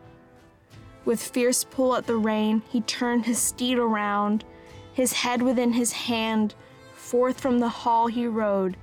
With 1.04 1.22
fierce 1.22 1.62
pull 1.62 1.94
at 1.94 2.06
the 2.06 2.16
rein, 2.16 2.62
he 2.68 2.80
turned 2.80 3.26
his 3.26 3.38
steed 3.38 3.78
around, 3.78 4.44
his 4.92 5.12
head 5.12 5.40
within 5.40 5.72
his 5.72 5.92
hand. 5.92 6.54
Forth 6.94 7.38
from 7.38 7.60
the 7.60 7.68
hall 7.68 8.08
he 8.08 8.26
rode. 8.26 8.76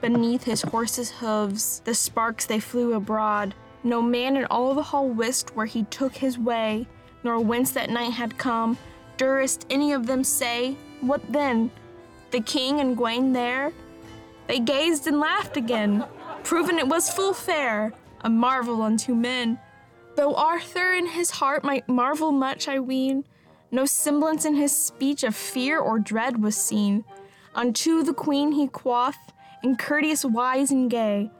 Beneath 0.00 0.44
his 0.44 0.62
horse's 0.62 1.10
hoofs, 1.10 1.80
the 1.80 1.94
sparks 1.94 2.46
they 2.46 2.60
flew 2.60 2.94
abroad. 2.94 3.54
No 3.82 4.00
man 4.00 4.36
in 4.36 4.44
all 4.44 4.74
the 4.74 4.82
hall 4.82 5.08
wist 5.08 5.56
where 5.56 5.66
he 5.66 5.84
took 5.84 6.14
his 6.14 6.38
way, 6.38 6.86
nor 7.24 7.40
whence 7.40 7.72
that 7.72 7.90
night 7.90 8.12
had 8.12 8.38
come. 8.38 8.78
Durst 9.16 9.66
any 9.70 9.92
of 9.92 10.06
them 10.06 10.22
say, 10.22 10.76
What 11.00 11.22
then? 11.32 11.70
The 12.30 12.40
king 12.40 12.80
and 12.80 12.96
Gawain 12.96 13.32
there? 13.32 13.72
They 14.46 14.58
gazed 14.58 15.06
and 15.06 15.20
laughed 15.20 15.56
again, 15.56 16.04
proving 16.42 16.78
it 16.78 16.88
was 16.88 17.10
full 17.10 17.32
fair, 17.32 17.92
a 18.20 18.30
marvel 18.30 18.82
unto 18.82 19.14
men. 19.14 19.58
Though 20.16 20.34
Arthur 20.34 20.92
in 20.92 21.06
his 21.06 21.30
heart 21.30 21.64
might 21.64 21.88
marvel 21.88 22.30
much, 22.30 22.68
I 22.68 22.78
ween, 22.78 23.24
no 23.70 23.86
semblance 23.86 24.44
in 24.44 24.54
his 24.54 24.76
speech 24.76 25.24
of 25.24 25.34
fear 25.34 25.80
or 25.80 25.98
dread 25.98 26.42
was 26.42 26.56
seen. 26.56 27.04
Unto 27.54 28.02
the 28.02 28.14
queen 28.14 28.52
he 28.52 28.68
quoth, 28.68 29.16
in 29.62 29.76
courteous 29.76 30.24
wise 30.24 30.70
and 30.70 30.90
gay, 30.90 31.30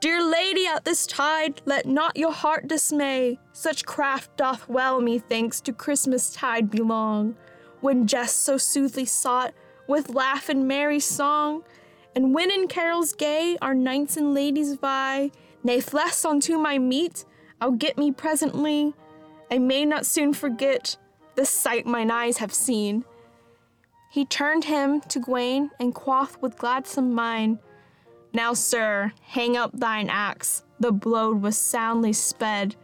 Dear 0.00 0.22
lady, 0.22 0.64
at 0.66 0.84
this 0.84 1.06
tide, 1.08 1.60
let 1.64 1.84
not 1.84 2.16
your 2.16 2.30
heart 2.30 2.68
dismay. 2.68 3.40
Such 3.52 3.84
craft 3.84 4.36
doth 4.36 4.68
well, 4.68 5.00
methinks, 5.00 5.60
to 5.62 5.72
Christmas 5.72 6.30
tide 6.30 6.70
belong, 6.70 7.36
when 7.80 8.06
jest 8.06 8.44
so 8.44 8.56
soothly 8.56 9.04
sought, 9.04 9.52
with 9.88 10.10
laugh 10.10 10.48
and 10.48 10.68
merry 10.68 11.00
song. 11.00 11.64
And 12.18 12.34
when 12.34 12.50
in 12.50 12.66
carols 12.66 13.12
gay 13.12 13.56
our 13.62 13.74
knights 13.74 14.16
and 14.16 14.34
ladies 14.34 14.74
vie, 14.74 15.30
nay, 15.62 15.80
less 15.92 16.24
unto 16.24 16.58
my 16.58 16.76
meat, 16.76 17.24
I'll 17.60 17.70
get 17.70 17.96
me 17.96 18.10
presently. 18.10 18.92
I 19.52 19.58
may 19.58 19.84
not 19.84 20.04
soon 20.04 20.32
forget 20.32 20.96
the 21.36 21.46
sight 21.46 21.86
mine 21.86 22.10
eyes 22.10 22.38
have 22.38 22.52
seen. 22.52 23.04
He 24.10 24.24
turned 24.24 24.64
him 24.64 25.00
to 25.02 25.20
Gawain 25.20 25.70
and 25.78 25.94
quoth 25.94 26.42
with 26.42 26.58
gladsome 26.58 27.14
mind, 27.14 27.60
Now, 28.32 28.52
sir, 28.52 29.12
hang 29.22 29.56
up 29.56 29.70
thine 29.72 30.10
axe. 30.10 30.64
The 30.80 30.90
blow 30.90 31.32
was 31.32 31.56
soundly 31.56 32.14
sped. 32.14 32.74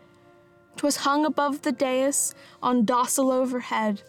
'Twas 0.76 0.98
hung 0.98 1.26
above 1.26 1.62
the 1.62 1.72
dais 1.72 2.36
on 2.62 2.86
dossal 2.86 3.32
overhead, 3.32 4.04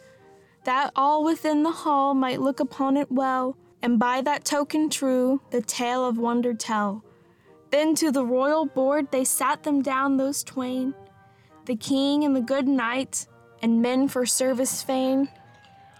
that 0.65 0.91
all 0.95 1.23
within 1.23 1.63
the 1.63 1.71
hall 1.81 2.13
might 2.13 2.41
look 2.41 2.59
upon 2.59 2.95
it 2.95 3.11
well, 3.11 3.57
and 3.85 3.99
by 3.99 4.19
that 4.19 4.43
token 4.43 4.89
true 4.89 5.39
the 5.51 5.61
tale 5.61 6.07
of 6.07 6.17
wonder 6.17 6.55
tell. 6.55 7.03
Then 7.69 7.93
to 7.97 8.11
the 8.11 8.25
royal 8.25 8.65
board 8.65 9.11
they 9.11 9.23
sat 9.23 9.61
them 9.61 9.83
down, 9.83 10.17
those 10.17 10.43
twain, 10.43 10.95
the 11.65 11.75
king 11.75 12.23
and 12.23 12.35
the 12.35 12.41
good 12.41 12.67
knight, 12.67 13.27
and 13.61 13.83
men 13.83 14.07
for 14.07 14.25
service 14.25 14.81
fain. 14.81 15.29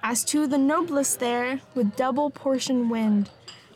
As 0.02 0.26
to 0.26 0.48
the 0.48 0.58
noblest 0.58 1.20
there, 1.20 1.62
with 1.76 1.96
double 1.96 2.32
portion 2.32 2.90
wind, 2.90 3.30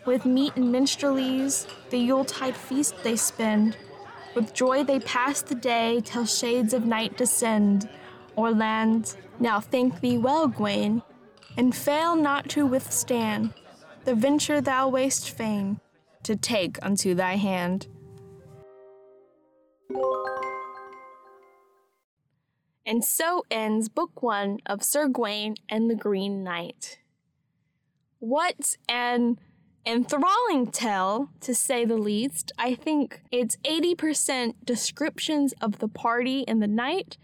with 0.08 0.26
meat 0.26 0.54
and 0.56 0.74
minstrelies, 0.74 1.68
the 1.92 2.00
Yuletide 2.00 2.58
feast 2.58 2.96
they 3.04 3.16
spend. 3.16 3.78
With 4.34 4.56
joy 4.56 4.84
they 4.84 5.02
pass 5.02 5.44
the 5.44 5.54
day 5.54 6.02
till 6.04 6.26
shades 6.26 6.74
of 6.74 6.84
night 6.84 7.16
descend. 7.16 7.88
O'er 8.36 8.48
Orland, 8.48 9.16
now 9.40 9.60
think 9.60 10.02
thee 10.02 10.18
well, 10.18 10.48
Gawain, 10.48 11.04
and 11.58 11.76
fail 11.76 12.16
not 12.16 12.50
to 12.50 12.66
withstand 12.66 13.54
the 14.10 14.16
venture 14.16 14.60
thou 14.60 14.88
wast 14.88 15.30
fain 15.30 15.80
to 16.24 16.36
take 16.36 16.80
unto 16.82 17.14
thy 17.14 17.36
hand. 17.36 17.86
And 22.88 23.06
so 23.06 23.46
ends 23.52 23.88
Book 23.88 24.24
One 24.24 24.62
of 24.66 24.84
Sir 24.84 25.10
Gawain 25.10 25.58
and 25.70 25.92
the 25.92 25.96
Green 25.96 26.44
Knight. 26.44 26.98
What 28.18 28.78
an 28.90 29.38
enthralling 29.86 30.72
tale, 30.72 31.30
to 31.42 31.54
say 31.54 31.86
the 31.86 31.96
least. 31.96 32.52
I 32.58 32.74
think 32.74 33.22
it's 33.32 33.58
80% 33.58 34.56
descriptions 34.66 35.54
of 35.62 35.78
the 35.78 35.88
party 35.88 36.48
and 36.48 36.64
the 36.64 36.68
night, 36.68 37.20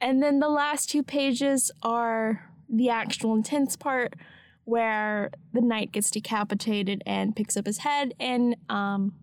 and 0.00 0.20
then 0.20 0.40
the 0.40 0.48
last 0.48 0.90
two 0.90 1.04
pages 1.04 1.70
are 1.84 2.50
the 2.68 2.90
actual 2.90 3.34
intense 3.36 3.76
part 3.76 4.14
where 4.64 5.30
the 5.52 5.60
knight 5.60 5.92
gets 5.92 6.10
decapitated 6.10 7.02
and 7.06 7.36
picks 7.36 7.56
up 7.56 7.66
his 7.66 7.78
head 7.78 8.14
and 8.18 8.56
um, 8.68 9.14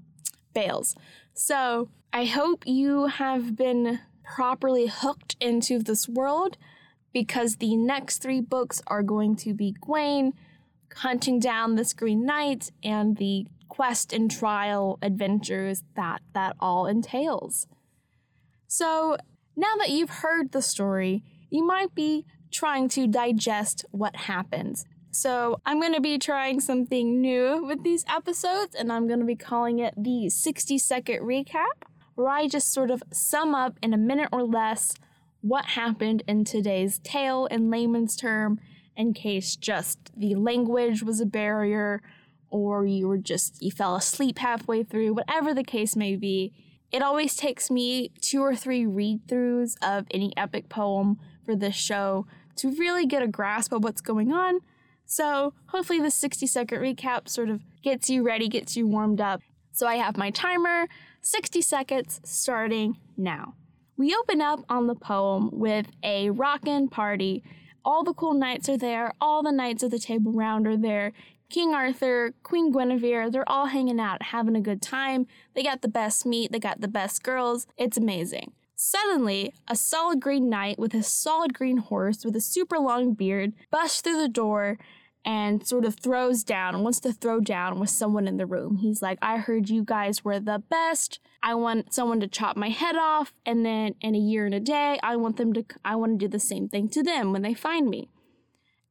bails. 0.54 0.96
So 1.34 1.90
I 2.14 2.26
hope 2.26 2.64
you 2.68 3.08
have 3.08 3.56
been 3.56 4.00
properly 4.24 4.88
hooked 4.88 5.36
into 5.40 5.80
this 5.80 6.08
world 6.08 6.58
because 7.14 7.58
the 7.58 7.76
next 7.76 8.22
three 8.22 8.42
books 8.42 8.82
are 8.88 9.04
going 9.04 9.36
to 9.38 9.54
be 9.54 9.76
Gawain 9.82 10.34
hunting 10.98 11.40
down 11.40 11.76
this 11.76 11.94
Green 11.94 12.26
Knight 12.26 12.72
and 12.84 13.18
the 13.18 13.48
quest 13.70 14.12
and 14.14 14.30
trial 14.30 15.00
adventures 15.02 15.84
that 15.96 16.22
that 16.34 16.56
all 16.60 16.86
entails. 16.86 17.68
So, 18.68 19.18
now 19.56 19.76
that 19.80 19.90
you've 19.90 20.10
heard 20.10 20.52
the 20.52 20.62
story, 20.62 21.24
you 21.50 21.66
might 21.66 21.94
be 21.96 22.26
trying 22.52 22.90
to 22.90 23.08
digest 23.08 23.86
what 23.92 24.16
happens. 24.16 24.86
So, 25.12 25.60
I'm 25.66 25.80
going 25.80 25.94
to 25.94 26.02
be 26.02 26.18
trying 26.18 26.62
something 26.62 27.20
new 27.20 27.66
with 27.66 27.84
these 27.84 28.06
episodes, 28.08 28.76
and 28.76 28.92
I'm 28.92 29.08
going 29.08 29.20
to 29.20 29.26
be 29.26 29.36
calling 29.36 29.80
it 29.80 29.94
the 29.98 30.30
60 30.30 30.78
second 30.78 31.22
recap 31.22 31.84
where 32.16 32.30
I 32.30 32.48
just 32.48 32.72
sort 32.72 32.92
of 32.92 33.04
sum 33.12 33.56
up 33.56 33.78
in 33.82 33.94
a 33.94 33.98
minute 33.98 34.30
or 34.32 34.44
less 34.44 34.94
what 35.42 35.66
happened 35.66 36.24
in 36.28 36.46
today's 36.46 37.00
tale 37.00 37.48
in 37.48 37.72
layman's 37.72 38.16
term 38.16 38.60
in 38.96 39.14
case 39.14 39.56
just 39.56 40.12
the 40.16 40.36
language 40.36 41.02
was 41.02 41.20
a 41.20 41.26
barrier 41.26 42.02
or 42.50 42.86
you 42.86 43.08
were 43.08 43.18
just 43.18 43.62
you 43.62 43.72
fell 43.72 43.96
asleep 43.96 44.38
halfway 44.38 44.84
through 44.84 45.14
whatever 45.14 45.54
the 45.54 45.64
case 45.64 45.96
may 45.96 46.16
be. 46.16 46.54
It 46.92 47.02
always 47.02 47.36
takes 47.36 47.72
me 47.72 48.12
two 48.22 48.42
or 48.42 48.56
three 48.56 48.86
read 48.86 49.26
throughs 49.28 49.76
of 49.82 50.06
any 50.12 50.36
epic 50.36 50.70
poem 50.70 51.18
for 51.46 51.56
this 51.56 51.76
show 51.76 52.28
to 52.58 52.76
really 52.76 53.06
get 53.06 53.24
a 53.24 53.28
grasp 53.28 53.72
of 53.72 53.84
what's 53.84 54.02
going 54.02 54.32
on 54.32 54.60
so 55.12 55.54
hopefully 55.68 56.00
the 56.00 56.12
60 56.12 56.48
second 56.48 56.80
recap 56.80 57.28
sort 57.28 57.50
of 57.50 57.62
gets 57.84 58.10
you 58.10 58.24
ready 58.24 58.48
gets 58.48 58.78
you 58.78 58.88
warmed 58.88 59.20
up 59.20 59.42
so 59.72 59.88
i 59.88 59.96
have 59.96 60.18
my 60.18 60.30
timer 60.32 60.88
60 61.22 61.62
seconds 61.62 62.20
starting 62.24 62.98
now. 63.16 63.54
We 63.96 64.16
open 64.16 64.42
up 64.42 64.62
on 64.70 64.88
the 64.88 64.96
poem 64.96 65.50
with 65.52 65.86
a 66.02 66.32
rockin' 66.32 66.90
party. 66.90 67.44
All 67.86 68.04
the 68.04 68.14
cool 68.14 68.34
knights 68.34 68.68
are 68.70 68.78
there, 68.78 69.14
all 69.22 69.44
the 69.44 69.52
knights 69.52 69.84
of 69.84 69.92
the 69.92 70.00
table 70.00 70.32
round 70.32 70.68
are 70.68 70.78
there. 70.78 71.14
King 71.50 71.74
Arthur, 71.74 72.34
Queen 72.44 72.72
Guinevere, 72.72 73.30
they're 73.30 73.48
all 73.48 73.68
hanging 73.68 74.00
out, 74.00 74.24
having 74.24 74.56
a 74.56 74.62
good 74.62 74.82
time. 74.82 75.28
They 75.54 75.64
got 75.64 75.82
the 75.82 75.88
best 75.88 76.26
meat, 76.26 76.52
they 76.52 76.60
got 76.60 76.82
the 76.82 76.88
best 76.88 77.22
girls. 77.22 77.68
It's 77.78 77.98
amazing. 77.98 78.54
Suddenly, 78.74 79.54
a 79.68 79.76
solid 79.76 80.20
green 80.20 80.50
knight 80.50 80.80
with 80.80 80.96
a 80.96 81.04
solid 81.04 81.54
green 81.54 81.78
horse 81.78 82.26
with 82.26 82.36
a 82.36 82.42
super 82.42 82.80
long 82.80 83.14
beard 83.14 83.54
busts 83.70 84.02
through 84.02 84.20
the 84.20 84.28
door 84.28 84.80
and 85.24 85.66
sort 85.66 85.86
of 85.86 85.96
throws 85.96 86.44
down, 86.44 86.84
wants 86.84 87.00
to 87.02 87.14
throw 87.14 87.40
down 87.40 87.80
with 87.80 87.90
someone 87.90 88.28
in 88.28 88.38
the 88.38 88.46
room. 88.46 88.78
He's 88.78 89.02
like, 89.02 89.20
I 89.22 89.38
heard 89.38 89.70
you 89.70 89.84
guys 89.84 90.26
were 90.26 90.40
the 90.40 90.64
best. 90.70 91.20
I 91.44 91.54
want 91.54 91.94
someone 91.94 92.20
to 92.22 92.28
chop 92.28 92.58
my 92.58 92.70
head 92.70 92.96
off, 92.96 93.34
and 93.46 93.66
then 93.66 93.96
in 94.02 94.16
a 94.16 94.20
year 94.20 94.46
and 94.46 94.56
a 94.56 94.60
day, 94.60 95.00
I 95.04 95.16
want 95.16 95.38
them 95.38 95.54
to 95.54 95.66
I 95.86 95.96
want 95.96 96.20
to 96.20 96.26
do 96.26 96.30
the 96.30 96.40
same 96.40 96.68
thing 96.68 96.90
to 96.90 97.04
them 97.04 97.32
when 97.32 97.42
they 97.42 97.54
find 97.54 97.90
me. 97.90 98.10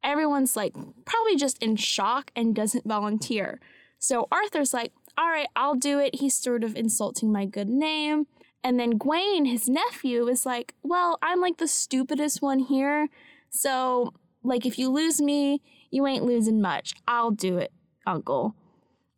Everyone's 0.03 0.55
like 0.55 0.73
probably 1.05 1.35
just 1.35 1.61
in 1.61 1.75
shock 1.75 2.31
and 2.35 2.55
doesn't 2.55 2.87
volunteer. 2.87 3.59
So 3.99 4.27
Arthur's 4.31 4.73
like, 4.73 4.93
all 5.17 5.29
right, 5.29 5.47
I'll 5.55 5.75
do 5.75 5.99
it. 5.99 6.15
He's 6.15 6.33
sort 6.33 6.63
of 6.63 6.75
insulting 6.75 7.31
my 7.31 7.45
good 7.45 7.69
name. 7.69 8.25
And 8.63 8.79
then 8.79 8.97
Gawain, 8.97 9.45
his 9.45 9.67
nephew, 9.67 10.27
is 10.27 10.45
like, 10.45 10.73
well, 10.83 11.17
I'm 11.21 11.41
like 11.41 11.57
the 11.57 11.67
stupidest 11.67 12.41
one 12.41 12.59
here. 12.59 13.09
So, 13.49 14.13
like, 14.43 14.65
if 14.65 14.77
you 14.77 14.89
lose 14.89 15.21
me, 15.21 15.61
you 15.91 16.07
ain't 16.07 16.25
losing 16.25 16.61
much. 16.61 16.93
I'll 17.07 17.31
do 17.31 17.57
it, 17.57 17.71
uncle. 18.07 18.55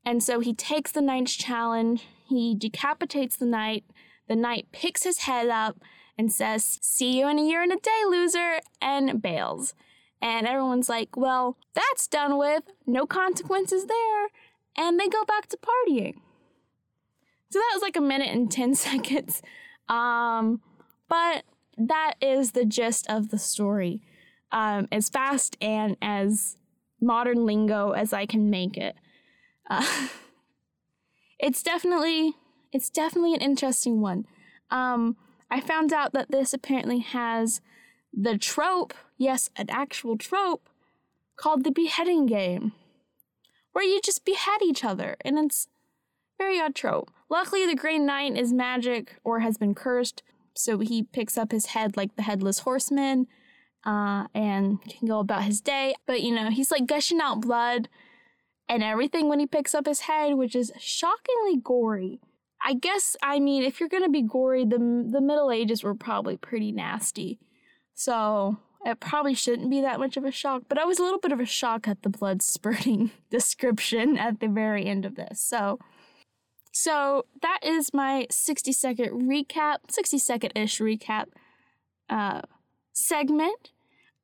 And 0.05 0.21
so 0.21 0.41
he 0.41 0.53
takes 0.53 0.91
the 0.91 1.01
knight's 1.01 1.35
challenge, 1.35 2.05
he 2.27 2.55
decapitates 2.55 3.37
the 3.37 3.45
knight, 3.45 3.85
the 4.27 4.35
knight 4.35 4.67
picks 4.71 5.03
his 5.03 5.19
head 5.19 5.49
up 5.49 5.77
and 6.17 6.31
says, 6.31 6.79
See 6.81 7.17
you 7.17 7.27
in 7.27 7.39
a 7.39 7.43
year 7.43 7.61
and 7.61 7.71
a 7.71 7.77
day, 7.77 8.01
loser, 8.07 8.59
and 8.81 9.21
bails. 9.21 9.73
And 10.21 10.47
everyone's 10.47 10.89
like, 10.89 11.15
Well, 11.15 11.57
that's 11.73 12.07
done 12.07 12.37
with, 12.37 12.63
no 12.85 13.05
consequences 13.05 13.85
there. 13.85 14.27
And 14.75 14.99
they 14.99 15.07
go 15.07 15.23
back 15.23 15.47
to 15.47 15.57
partying. 15.57 16.15
So 17.49 17.59
that 17.59 17.71
was 17.73 17.83
like 17.83 17.95
a 17.95 18.01
minute 18.01 18.29
and 18.29 18.51
10 18.51 18.75
seconds. 18.75 19.41
Um, 19.87 20.61
but 21.07 21.43
that 21.77 22.15
is 22.21 22.51
the 22.51 22.65
gist 22.65 23.07
of 23.09 23.29
the 23.29 23.39
story. 23.39 24.01
Um, 24.51 24.87
as 24.91 25.09
fast 25.09 25.57
and 25.61 25.97
as 26.01 26.57
modern 27.03 27.45
lingo 27.45 27.91
as 27.91 28.13
I 28.13 28.25
can 28.25 28.49
make 28.49 28.77
it. 28.77 28.95
Uh, 29.69 30.07
it's 31.39 31.61
definitely 31.61 32.33
it's 32.71 32.89
definitely 32.89 33.35
an 33.35 33.41
interesting 33.41 34.01
one. 34.01 34.25
Um, 34.71 35.15
I 35.51 35.61
found 35.61 35.93
out 35.93 36.13
that 36.13 36.31
this 36.31 36.53
apparently 36.53 36.99
has 36.99 37.61
the 38.11 38.37
trope, 38.37 38.93
yes, 39.17 39.51
an 39.55 39.69
actual 39.69 40.17
trope, 40.17 40.67
called 41.35 41.63
the 41.63 41.71
beheading 41.71 42.25
game, 42.25 42.71
where 43.73 43.85
you 43.85 44.01
just 44.01 44.25
behead 44.25 44.63
each 44.63 44.83
other, 44.83 45.15
and 45.21 45.37
it's 45.37 45.67
very 46.39 46.59
odd 46.59 46.73
trope. 46.73 47.11
Luckily, 47.29 47.67
the 47.67 47.75
Green 47.75 48.05
Knight 48.05 48.35
is 48.37 48.51
magic 48.51 49.17
or 49.23 49.41
has 49.41 49.57
been 49.57 49.75
cursed, 49.75 50.23
so 50.55 50.79
he 50.79 51.03
picks 51.03 51.37
up 51.37 51.51
his 51.51 51.67
head 51.67 51.95
like 51.95 52.15
the 52.15 52.23
headless 52.23 52.59
horseman 52.59 53.27
uh, 53.85 54.27
and 54.33 54.81
can 54.83 55.07
go 55.07 55.19
about 55.19 55.43
his 55.43 55.61
day. 55.61 55.95
But 56.05 56.21
you 56.21 56.33
know, 56.33 56.49
he's 56.49 56.71
like 56.71 56.85
gushing 56.85 57.19
out 57.19 57.41
blood 57.41 57.89
and 58.69 58.83
everything 58.83 59.27
when 59.29 59.39
he 59.39 59.47
picks 59.47 59.75
up 59.75 59.85
his 59.85 60.01
head, 60.01 60.35
which 60.35 60.55
is 60.55 60.71
shockingly 60.79 61.57
gory. 61.61 62.19
I 62.65 62.73
guess 62.73 63.15
I 63.21 63.39
mean 63.39 63.63
if 63.63 63.79
you're 63.79 63.89
gonna 63.89 64.09
be 64.09 64.21
gory, 64.21 64.65
the 64.65 64.77
the 64.77 65.21
Middle 65.21 65.51
Ages 65.51 65.83
were 65.83 65.95
probably 65.95 66.37
pretty 66.37 66.71
nasty, 66.71 67.39
so 67.93 68.57
it 68.85 68.99
probably 68.99 69.33
shouldn't 69.33 69.69
be 69.69 69.81
that 69.81 69.99
much 69.99 70.17
of 70.17 70.25
a 70.25 70.31
shock. 70.31 70.63
But 70.69 70.77
I 70.77 70.85
was 70.85 70.99
a 70.99 71.03
little 71.03 71.19
bit 71.19 71.31
of 71.31 71.39
a 71.39 71.45
shock 71.45 71.87
at 71.87 72.03
the 72.03 72.09
blood 72.09 72.41
spurting 72.41 73.11
description 73.29 74.17
at 74.17 74.39
the 74.39 74.47
very 74.47 74.85
end 74.85 75.05
of 75.05 75.15
this. 75.15 75.41
So. 75.41 75.79
So 76.75 77.25
that 77.43 77.59
is 77.61 77.93
my 77.93 78.25
60 78.31 78.71
second 78.71 79.29
recap, 79.29 79.91
60 79.91 80.17
second 80.17 80.53
ish 80.55 80.79
recap 80.79 81.25
uh, 82.09 82.41
segment. 82.93 83.72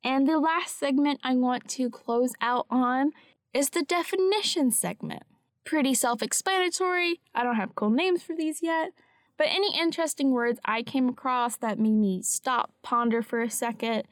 And 0.04 0.28
the 0.28 0.40
last 0.40 0.80
segment 0.80 1.20
I 1.24 1.36
want 1.36 1.68
to 1.70 1.90
close 1.90 2.34
out 2.42 2.66
on 2.70 3.12
is 3.54 3.70
the 3.70 3.84
definition 3.84 4.72
segment. 4.72 5.24
Pretty 5.66 5.94
self 5.94 6.22
explanatory. 6.22 7.20
I 7.36 7.44
don't 7.44 7.56
have 7.58 7.76
cool 7.76 7.90
names 7.90 8.24
for 8.24 8.36
these 8.36 8.62
yet. 8.62 8.92
But 9.38 9.48
any 9.50 9.78
interesting 9.80 10.32
words 10.32 10.60
I 10.66 10.84
came 10.84 11.08
across 11.08 11.56
that 11.58 11.80
made 11.80 11.94
me 11.94 12.22
stop, 12.22 12.72
ponder 12.82 13.22
for 13.22 13.42
a 13.42 13.50
second, 13.50 14.04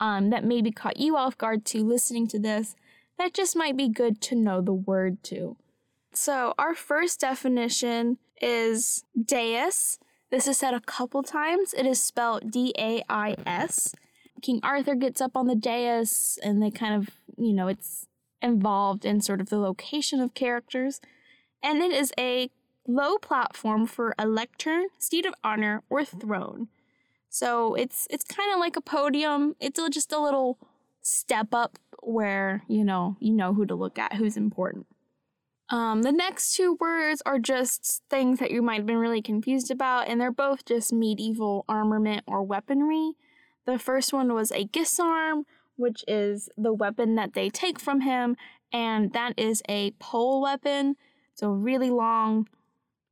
um, 0.00 0.30
that 0.30 0.44
maybe 0.44 0.72
caught 0.72 0.96
you 0.96 1.16
off 1.16 1.38
guard 1.38 1.64
to 1.66 1.84
listening 1.84 2.26
to 2.28 2.38
this, 2.38 2.74
that 3.16 3.32
just 3.32 3.54
might 3.54 3.76
be 3.76 3.88
good 3.88 4.20
to 4.22 4.34
know 4.34 4.60
the 4.60 4.72
word 4.72 5.22
to. 5.24 5.56
So, 6.12 6.54
our 6.58 6.74
first 6.74 7.20
definition 7.20 8.18
is 8.40 9.04
dais. 9.24 9.98
This 10.30 10.48
is 10.48 10.58
said 10.58 10.74
a 10.74 10.80
couple 10.80 11.22
times. 11.22 11.72
It 11.74 11.86
is 11.86 12.02
spelled 12.02 12.50
D 12.50 12.74
A 12.76 13.02
I 13.08 13.36
S. 13.46 13.94
King 14.42 14.60
Arthur 14.62 14.94
gets 14.94 15.20
up 15.20 15.36
on 15.36 15.46
the 15.46 15.54
dais 15.54 16.38
and 16.42 16.62
they 16.62 16.70
kind 16.70 16.94
of, 16.94 17.10
you 17.38 17.52
know, 17.52 17.68
it's 17.68 18.06
involved 18.42 19.04
in 19.04 19.20
sort 19.20 19.40
of 19.40 19.48
the 19.48 19.58
location 19.58 20.20
of 20.20 20.34
characters. 20.34 21.00
And 21.62 21.80
it 21.80 21.92
is 21.92 22.12
a 22.18 22.50
low 22.86 23.18
platform 23.18 23.86
for 23.86 24.14
a 24.18 24.26
lectern, 24.26 24.88
seat 24.98 25.24
of 25.24 25.34
honor, 25.44 25.82
or 25.88 26.04
throne. 26.04 26.68
So 27.28 27.74
it's 27.74 28.06
it's 28.10 28.24
kind 28.24 28.52
of 28.52 28.60
like 28.60 28.76
a 28.76 28.80
podium. 28.80 29.56
It's 29.58 29.80
just 29.90 30.12
a 30.12 30.20
little 30.20 30.58
step 31.00 31.54
up 31.54 31.78
where 32.02 32.62
you 32.68 32.84
know 32.84 33.16
you 33.20 33.32
know 33.32 33.54
who 33.54 33.64
to 33.66 33.74
look 33.74 33.98
at, 33.98 34.14
who's 34.14 34.36
important. 34.36 34.86
Um, 35.70 36.02
the 36.02 36.12
next 36.12 36.54
two 36.54 36.76
words 36.80 37.22
are 37.24 37.38
just 37.38 38.02
things 38.10 38.40
that 38.40 38.50
you 38.50 38.60
might 38.60 38.76
have 38.76 38.86
been 38.86 38.98
really 38.98 39.22
confused 39.22 39.70
about, 39.70 40.08
and 40.08 40.20
they're 40.20 40.30
both 40.30 40.66
just 40.66 40.92
medieval 40.92 41.64
armament 41.68 42.24
or 42.26 42.42
weaponry. 42.42 43.12
The 43.66 43.78
first 43.78 44.12
one 44.12 44.34
was 44.34 44.50
a 44.50 44.66
gisarm, 44.66 45.44
which 45.76 46.04
is 46.08 46.48
the 46.56 46.72
weapon 46.72 47.14
that 47.16 47.34
they 47.34 47.50
take 47.50 47.78
from 47.78 48.02
him, 48.02 48.36
and 48.72 49.12
that 49.12 49.34
is 49.36 49.62
a 49.68 49.92
pole 49.92 50.42
weapon. 50.42 50.96
It's 51.32 51.42
a 51.42 51.48
really 51.48 51.90
long 51.90 52.48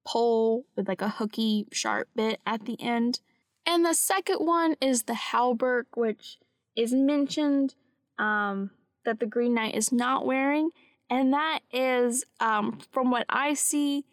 pole 0.07 0.67
with 0.77 0.89
like 0.89 1.03
a 1.03 1.09
hooky, 1.09 1.67
sharp 1.73 2.09
bit 2.15 2.41
at 2.47 2.65
the 2.65 2.81
end. 2.81 3.21
And 3.67 3.85
the 3.85 3.95
second 3.95 4.39
one 4.39 4.77
is 4.81 5.05
the 5.05 5.13
hauberk, 5.13 5.85
which 5.95 6.39
is 6.77 6.93
mentioned 6.93 7.75
um, 8.19 8.71
that 9.05 9.21
the 9.21 9.27
Green 9.27 9.55
Knight 9.55 9.75
is 9.75 9.93
not 9.93 10.27
wearing 10.27 10.71
and 11.11 11.33
that 11.33 11.59
is, 11.73 12.25
um, 12.39 12.79
from 12.93 13.11
what 13.11 13.27
I 13.29 13.55
see, 13.55 14.05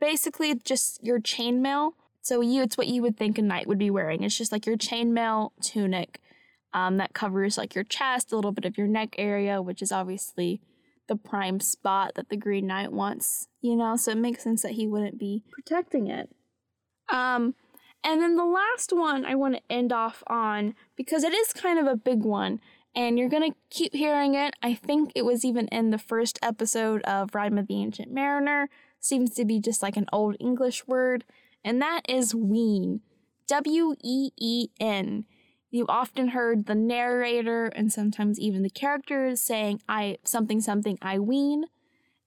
basically 0.00 0.54
just 0.54 1.04
your 1.04 1.20
chainmail. 1.20 1.92
So 2.26 2.40
you, 2.40 2.64
it's 2.64 2.76
what 2.76 2.88
you 2.88 3.02
would 3.02 3.16
think 3.16 3.38
a 3.38 3.42
knight 3.42 3.68
would 3.68 3.78
be 3.78 3.88
wearing. 3.88 4.24
It's 4.24 4.36
just 4.36 4.50
like 4.50 4.66
your 4.66 4.76
chainmail 4.76 5.52
tunic 5.62 6.20
um, 6.74 6.96
that 6.96 7.14
covers 7.14 7.56
like 7.56 7.76
your 7.76 7.84
chest, 7.84 8.32
a 8.32 8.34
little 8.34 8.50
bit 8.50 8.64
of 8.64 8.76
your 8.76 8.88
neck 8.88 9.14
area, 9.16 9.62
which 9.62 9.80
is 9.80 9.92
obviously 9.92 10.60
the 11.06 11.14
prime 11.14 11.60
spot 11.60 12.16
that 12.16 12.28
the 12.28 12.36
Green 12.36 12.66
Knight 12.66 12.90
wants. 12.90 13.46
You 13.60 13.76
know, 13.76 13.94
so 13.94 14.10
it 14.10 14.16
makes 14.16 14.42
sense 14.42 14.62
that 14.62 14.72
he 14.72 14.88
wouldn't 14.88 15.20
be 15.20 15.44
protecting 15.52 16.08
it. 16.08 16.28
Um, 17.08 17.54
and 18.02 18.20
then 18.20 18.34
the 18.34 18.44
last 18.44 18.92
one 18.92 19.24
I 19.24 19.36
want 19.36 19.54
to 19.54 19.62
end 19.70 19.92
off 19.92 20.24
on 20.26 20.74
because 20.96 21.22
it 21.22 21.32
is 21.32 21.52
kind 21.52 21.78
of 21.78 21.86
a 21.86 21.94
big 21.94 22.24
one 22.24 22.58
and 22.92 23.20
you're 23.20 23.28
gonna 23.28 23.54
keep 23.70 23.94
hearing 23.94 24.34
it. 24.34 24.54
I 24.64 24.74
think 24.74 25.12
it 25.14 25.24
was 25.24 25.44
even 25.44 25.68
in 25.68 25.90
the 25.90 25.98
first 25.98 26.40
episode 26.42 27.02
of 27.02 27.36
Rime 27.36 27.56
of 27.56 27.68
the 27.68 27.80
Ancient 27.80 28.10
Mariner. 28.10 28.68
Seems 28.98 29.30
to 29.34 29.44
be 29.44 29.60
just 29.60 29.80
like 29.80 29.96
an 29.96 30.06
old 30.12 30.34
English 30.40 30.88
word, 30.88 31.24
and 31.66 31.82
that 31.82 32.02
is 32.08 32.34
ween. 32.34 33.00
W 33.48 33.96
E 34.02 34.30
E 34.38 34.68
N. 34.80 35.26
You've 35.70 35.90
often 35.90 36.28
heard 36.28 36.66
the 36.66 36.76
narrator 36.76 37.66
and 37.66 37.92
sometimes 37.92 38.38
even 38.38 38.62
the 38.62 38.70
characters 38.70 39.42
saying 39.42 39.82
I 39.88 40.18
something 40.24 40.60
something 40.60 40.96
I 41.02 41.18
ween. 41.18 41.64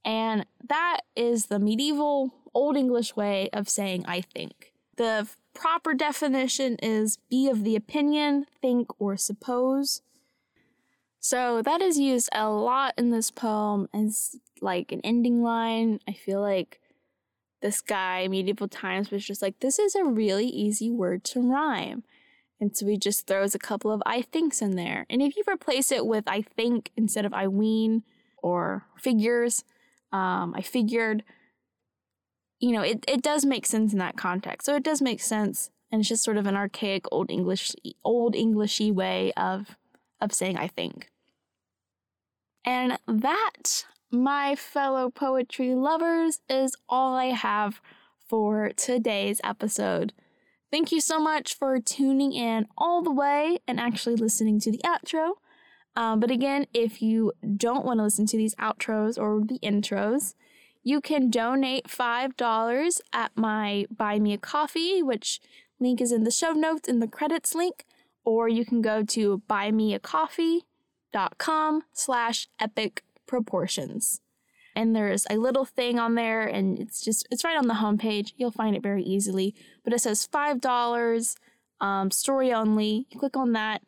And 0.03 0.45
that 0.67 0.99
is 1.15 1.45
the 1.45 1.57
medieval 1.57 2.33
Old 2.53 2.75
English 2.75 3.15
way 3.15 3.49
of 3.53 3.69
saying 3.69 4.05
I 4.07 4.21
think. 4.21 4.73
The 4.97 5.27
proper 5.53 5.93
definition 5.93 6.75
is 6.83 7.17
be 7.29 7.49
of 7.49 7.63
the 7.63 7.77
opinion, 7.77 8.45
think, 8.61 8.89
or 8.99 9.15
suppose. 9.15 10.01
So 11.21 11.61
that 11.61 11.81
is 11.81 11.97
used 11.97 12.29
a 12.33 12.49
lot 12.49 12.93
in 12.97 13.09
this 13.09 13.31
poem 13.31 13.87
as 13.93 14.35
like 14.61 14.91
an 14.91 15.01
ending 15.03 15.41
line. 15.41 15.99
I 16.07 16.11
feel 16.13 16.41
like 16.41 16.79
this 17.61 17.81
guy, 17.81 18.27
medieval 18.27 18.67
times, 18.67 19.11
was 19.11 19.25
just 19.25 19.41
like, 19.41 19.59
this 19.59 19.79
is 19.79 19.95
a 19.95 20.03
really 20.03 20.47
easy 20.47 20.89
word 20.89 21.23
to 21.25 21.41
rhyme. 21.41 22.03
And 22.61 22.75
so 22.75 22.85
he 22.85 22.97
just 22.97 23.25
throws 23.25 23.55
a 23.55 23.59
couple 23.59 23.91
of 23.91 24.03
I 24.05 24.21
thinks 24.21 24.61
in 24.61 24.75
there. 24.75 25.05
And 25.09 25.21
if 25.21 25.35
you 25.37 25.43
replace 25.47 25.91
it 25.91 26.05
with 26.05 26.25
I 26.27 26.41
think 26.41 26.91
instead 26.97 27.25
of 27.25 27.33
I 27.33 27.47
ween 27.47 28.03
or 28.37 28.85
figures, 28.97 29.63
um, 30.11 30.53
I 30.55 30.61
figured, 30.61 31.23
you 32.59 32.71
know, 32.71 32.81
it, 32.81 33.05
it 33.07 33.21
does 33.21 33.45
make 33.45 33.65
sense 33.65 33.93
in 33.93 33.99
that 33.99 34.17
context. 34.17 34.65
So 34.65 34.75
it 34.75 34.83
does 34.83 35.01
make 35.01 35.21
sense. 35.21 35.69
And 35.91 36.01
it's 36.01 36.09
just 36.09 36.23
sort 36.23 36.37
of 36.37 36.47
an 36.47 36.55
archaic 36.55 37.05
old 37.11 37.31
English 37.31 37.73
old 38.03 38.35
Englishy 38.35 38.91
way 38.91 39.31
of 39.37 39.75
of 40.21 40.33
saying 40.33 40.57
I 40.57 40.67
think. 40.67 41.09
And 42.65 42.99
that, 43.07 43.85
my 44.11 44.55
fellow 44.55 45.09
poetry 45.09 45.75
lovers, 45.75 46.39
is 46.49 46.75
all 46.87 47.15
I 47.15 47.27
have 47.27 47.81
for 48.27 48.71
today's 48.75 49.39
episode. 49.43 50.13
Thank 50.71 50.91
you 50.91 51.01
so 51.01 51.19
much 51.19 51.55
for 51.55 51.79
tuning 51.79 52.33
in 52.33 52.67
all 52.77 53.01
the 53.01 53.11
way 53.11 53.57
and 53.67 53.79
actually 53.79 54.15
listening 54.15 54.59
to 54.61 54.71
the 54.71 54.81
outro. 54.85 55.33
Um, 55.95 56.19
but 56.19 56.29
again, 56.29 56.67
if 56.73 57.01
you 57.01 57.33
don't 57.57 57.85
want 57.85 57.97
to 57.99 58.03
listen 58.03 58.27
to 58.27 58.37
these 58.37 58.53
outros 58.55 59.17
or 59.17 59.41
the 59.45 59.59
intros, 59.59 60.35
you 60.83 61.01
can 61.01 61.29
donate 61.29 61.87
$5 61.87 63.01
at 63.11 63.31
my 63.35 63.85
Buy 63.95 64.17
Me 64.19 64.33
a 64.33 64.37
Coffee, 64.37 65.03
which 65.03 65.41
link 65.79 66.01
is 66.01 66.11
in 66.11 66.23
the 66.23 66.31
show 66.31 66.51
notes 66.51 66.87
in 66.87 66.99
the 66.99 67.07
credits 67.07 67.55
link, 67.55 67.85
or 68.23 68.47
you 68.47 68.63
can 68.63 68.81
go 68.81 69.03
to 69.03 69.41
buymeacoffee.com 69.49 71.83
slash 71.91 72.47
epic 72.59 73.03
proportions. 73.29 74.19
And 74.75 74.95
there's 74.95 75.25
a 75.29 75.37
little 75.37 75.65
thing 75.65 75.99
on 75.99 76.15
there, 76.15 76.47
and 76.47 76.79
it's 76.79 77.01
just, 77.01 77.27
it's 77.31 77.43
right 77.43 77.57
on 77.57 77.67
the 77.67 77.75
homepage. 77.75 78.33
You'll 78.37 78.51
find 78.51 78.75
it 78.75 78.83
very 78.83 79.03
easily. 79.03 79.55
But 79.83 79.93
it 79.93 79.99
says 79.99 80.27
$5, 80.27 81.35
um, 81.81 82.11
story 82.11 82.51
only. 82.51 83.07
You 83.09 83.19
click 83.19 83.37
on 83.37 83.53
that, 83.53 83.81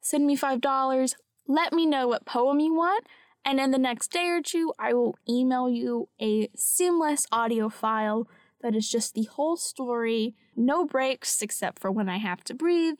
send 0.00 0.26
me 0.26 0.36
$5, 0.36 1.14
let 1.46 1.72
me 1.72 1.86
know 1.86 2.08
what 2.08 2.24
poem 2.26 2.60
you 2.60 2.74
want. 2.74 3.06
And 3.44 3.60
in 3.60 3.70
the 3.70 3.78
next 3.78 4.10
day 4.10 4.28
or 4.28 4.42
two, 4.42 4.72
I 4.78 4.92
will 4.94 5.16
email 5.28 5.68
you 5.68 6.08
a 6.20 6.48
seamless 6.56 7.26
audio 7.30 7.68
file 7.68 8.26
that 8.62 8.74
is 8.74 8.90
just 8.90 9.14
the 9.14 9.24
whole 9.24 9.56
story, 9.56 10.34
no 10.56 10.84
breaks 10.84 11.40
except 11.42 11.78
for 11.78 11.90
when 11.92 12.08
I 12.08 12.18
have 12.18 12.42
to 12.44 12.54
breathe, 12.54 12.96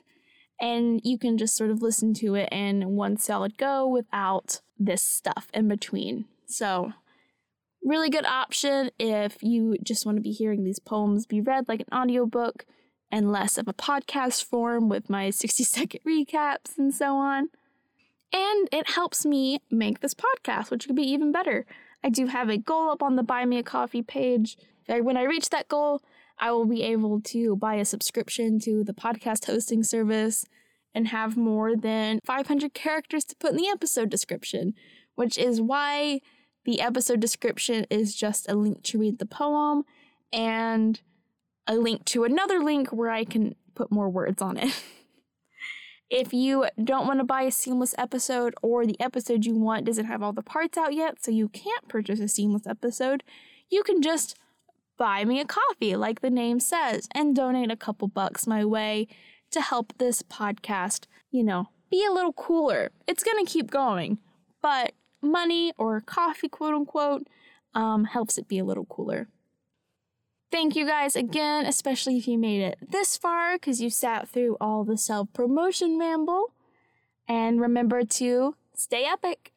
and 0.60 1.00
you 1.04 1.18
can 1.18 1.36
just 1.36 1.56
sort 1.56 1.70
of 1.70 1.82
listen 1.82 2.14
to 2.14 2.34
it 2.34 2.48
in 2.50 2.96
one 2.96 3.16
solid 3.16 3.58
go 3.58 3.86
without 3.86 4.60
this 4.78 5.02
stuff 5.02 5.48
in 5.52 5.68
between. 5.68 6.26
So, 6.46 6.92
really 7.84 8.10
good 8.10 8.26
option 8.26 8.90
if 8.98 9.42
you 9.42 9.76
just 9.82 10.06
want 10.06 10.16
to 10.16 10.22
be 10.22 10.32
hearing 10.32 10.64
these 10.64 10.78
poems 10.78 11.26
be 11.26 11.40
read 11.40 11.68
like 11.68 11.80
an 11.80 11.98
audiobook 11.98 12.64
and 13.12 13.30
less 13.30 13.56
of 13.58 13.68
a 13.68 13.72
podcast 13.72 14.44
form 14.44 14.88
with 14.88 15.08
my 15.08 15.30
60 15.30 15.64
second 15.64 16.00
recaps 16.06 16.76
and 16.78 16.94
so 16.94 17.16
on. 17.16 17.48
And 18.32 18.68
it 18.72 18.90
helps 18.90 19.24
me 19.24 19.60
make 19.70 20.00
this 20.00 20.14
podcast, 20.14 20.70
which 20.70 20.86
could 20.86 20.96
be 20.96 21.10
even 21.10 21.32
better. 21.32 21.64
I 22.02 22.10
do 22.10 22.26
have 22.26 22.48
a 22.48 22.58
goal 22.58 22.90
up 22.90 23.02
on 23.02 23.16
the 23.16 23.22
Buy 23.22 23.44
Me 23.44 23.58
a 23.58 23.62
Coffee 23.62 24.02
page. 24.02 24.58
When 24.88 25.16
I 25.16 25.22
reach 25.22 25.50
that 25.50 25.68
goal, 25.68 26.02
I 26.38 26.50
will 26.52 26.66
be 26.66 26.82
able 26.82 27.20
to 27.20 27.56
buy 27.56 27.76
a 27.76 27.84
subscription 27.84 28.58
to 28.60 28.84
the 28.84 28.92
podcast 28.92 29.46
hosting 29.46 29.82
service 29.82 30.44
and 30.94 31.08
have 31.08 31.36
more 31.36 31.76
than 31.76 32.20
500 32.24 32.74
characters 32.74 33.24
to 33.26 33.36
put 33.36 33.52
in 33.52 33.56
the 33.56 33.68
episode 33.68 34.10
description, 34.10 34.74
which 35.14 35.38
is 35.38 35.60
why 35.60 36.20
the 36.64 36.80
episode 36.80 37.20
description 37.20 37.86
is 37.90 38.14
just 38.14 38.48
a 38.48 38.54
link 38.54 38.82
to 38.84 38.98
read 38.98 39.18
the 39.18 39.26
poem 39.26 39.84
and 40.32 41.00
a 41.66 41.76
link 41.76 42.04
to 42.06 42.24
another 42.24 42.60
link 42.60 42.88
where 42.88 43.10
I 43.10 43.24
can 43.24 43.54
put 43.74 43.92
more 43.92 44.08
words 44.08 44.42
on 44.42 44.56
it. 44.56 44.82
if 46.10 46.32
you 46.32 46.66
don't 46.82 47.06
want 47.06 47.20
to 47.20 47.24
buy 47.24 47.42
a 47.42 47.50
seamless 47.50 47.94
episode 47.98 48.54
or 48.62 48.86
the 48.86 49.00
episode 49.00 49.44
you 49.44 49.54
want 49.54 49.84
doesn't 49.84 50.06
have 50.06 50.22
all 50.22 50.32
the 50.32 50.42
parts 50.42 50.76
out 50.78 50.94
yet, 50.94 51.22
so 51.22 51.30
you 51.30 51.48
can't 51.48 51.88
purchase 51.88 52.20
a 52.20 52.28
seamless 52.28 52.66
episode, 52.66 53.22
you 53.70 53.82
can 53.82 54.02
just 54.02 54.36
buy 54.96 55.24
me 55.24 55.40
a 55.40 55.44
coffee, 55.44 55.96
like 55.96 56.20
the 56.20 56.30
name 56.30 56.60
says, 56.60 57.08
and 57.12 57.36
donate 57.36 57.70
a 57.70 57.76
couple 57.76 58.08
bucks 58.08 58.46
my 58.46 58.64
way 58.64 59.08
to 59.50 59.60
help 59.60 59.92
this 59.98 60.22
podcast, 60.22 61.06
you 61.30 61.42
know, 61.42 61.68
be 61.90 62.04
a 62.04 62.12
little 62.12 62.32
cooler. 62.32 62.90
It's 63.06 63.22
going 63.22 63.44
to 63.44 63.50
keep 63.50 63.70
going, 63.70 64.18
but 64.62 64.92
money 65.22 65.72
or 65.78 66.00
coffee, 66.00 66.48
quote 66.48 66.74
unquote, 66.74 67.26
um, 67.74 68.04
helps 68.04 68.38
it 68.38 68.48
be 68.48 68.58
a 68.58 68.64
little 68.64 68.86
cooler. 68.86 69.28
Thank 70.50 70.76
you 70.76 70.86
guys 70.86 71.16
again, 71.16 71.66
especially 71.66 72.16
if 72.16 72.28
you 72.28 72.38
made 72.38 72.62
it 72.62 72.78
this 72.80 73.16
far 73.16 73.56
because 73.56 73.80
you 73.80 73.90
sat 73.90 74.28
through 74.28 74.56
all 74.60 74.84
the 74.84 74.96
self 74.96 75.32
promotion 75.32 75.98
ramble. 75.98 76.52
And 77.28 77.60
remember 77.60 78.04
to 78.04 78.54
stay 78.74 79.04
epic. 79.04 79.52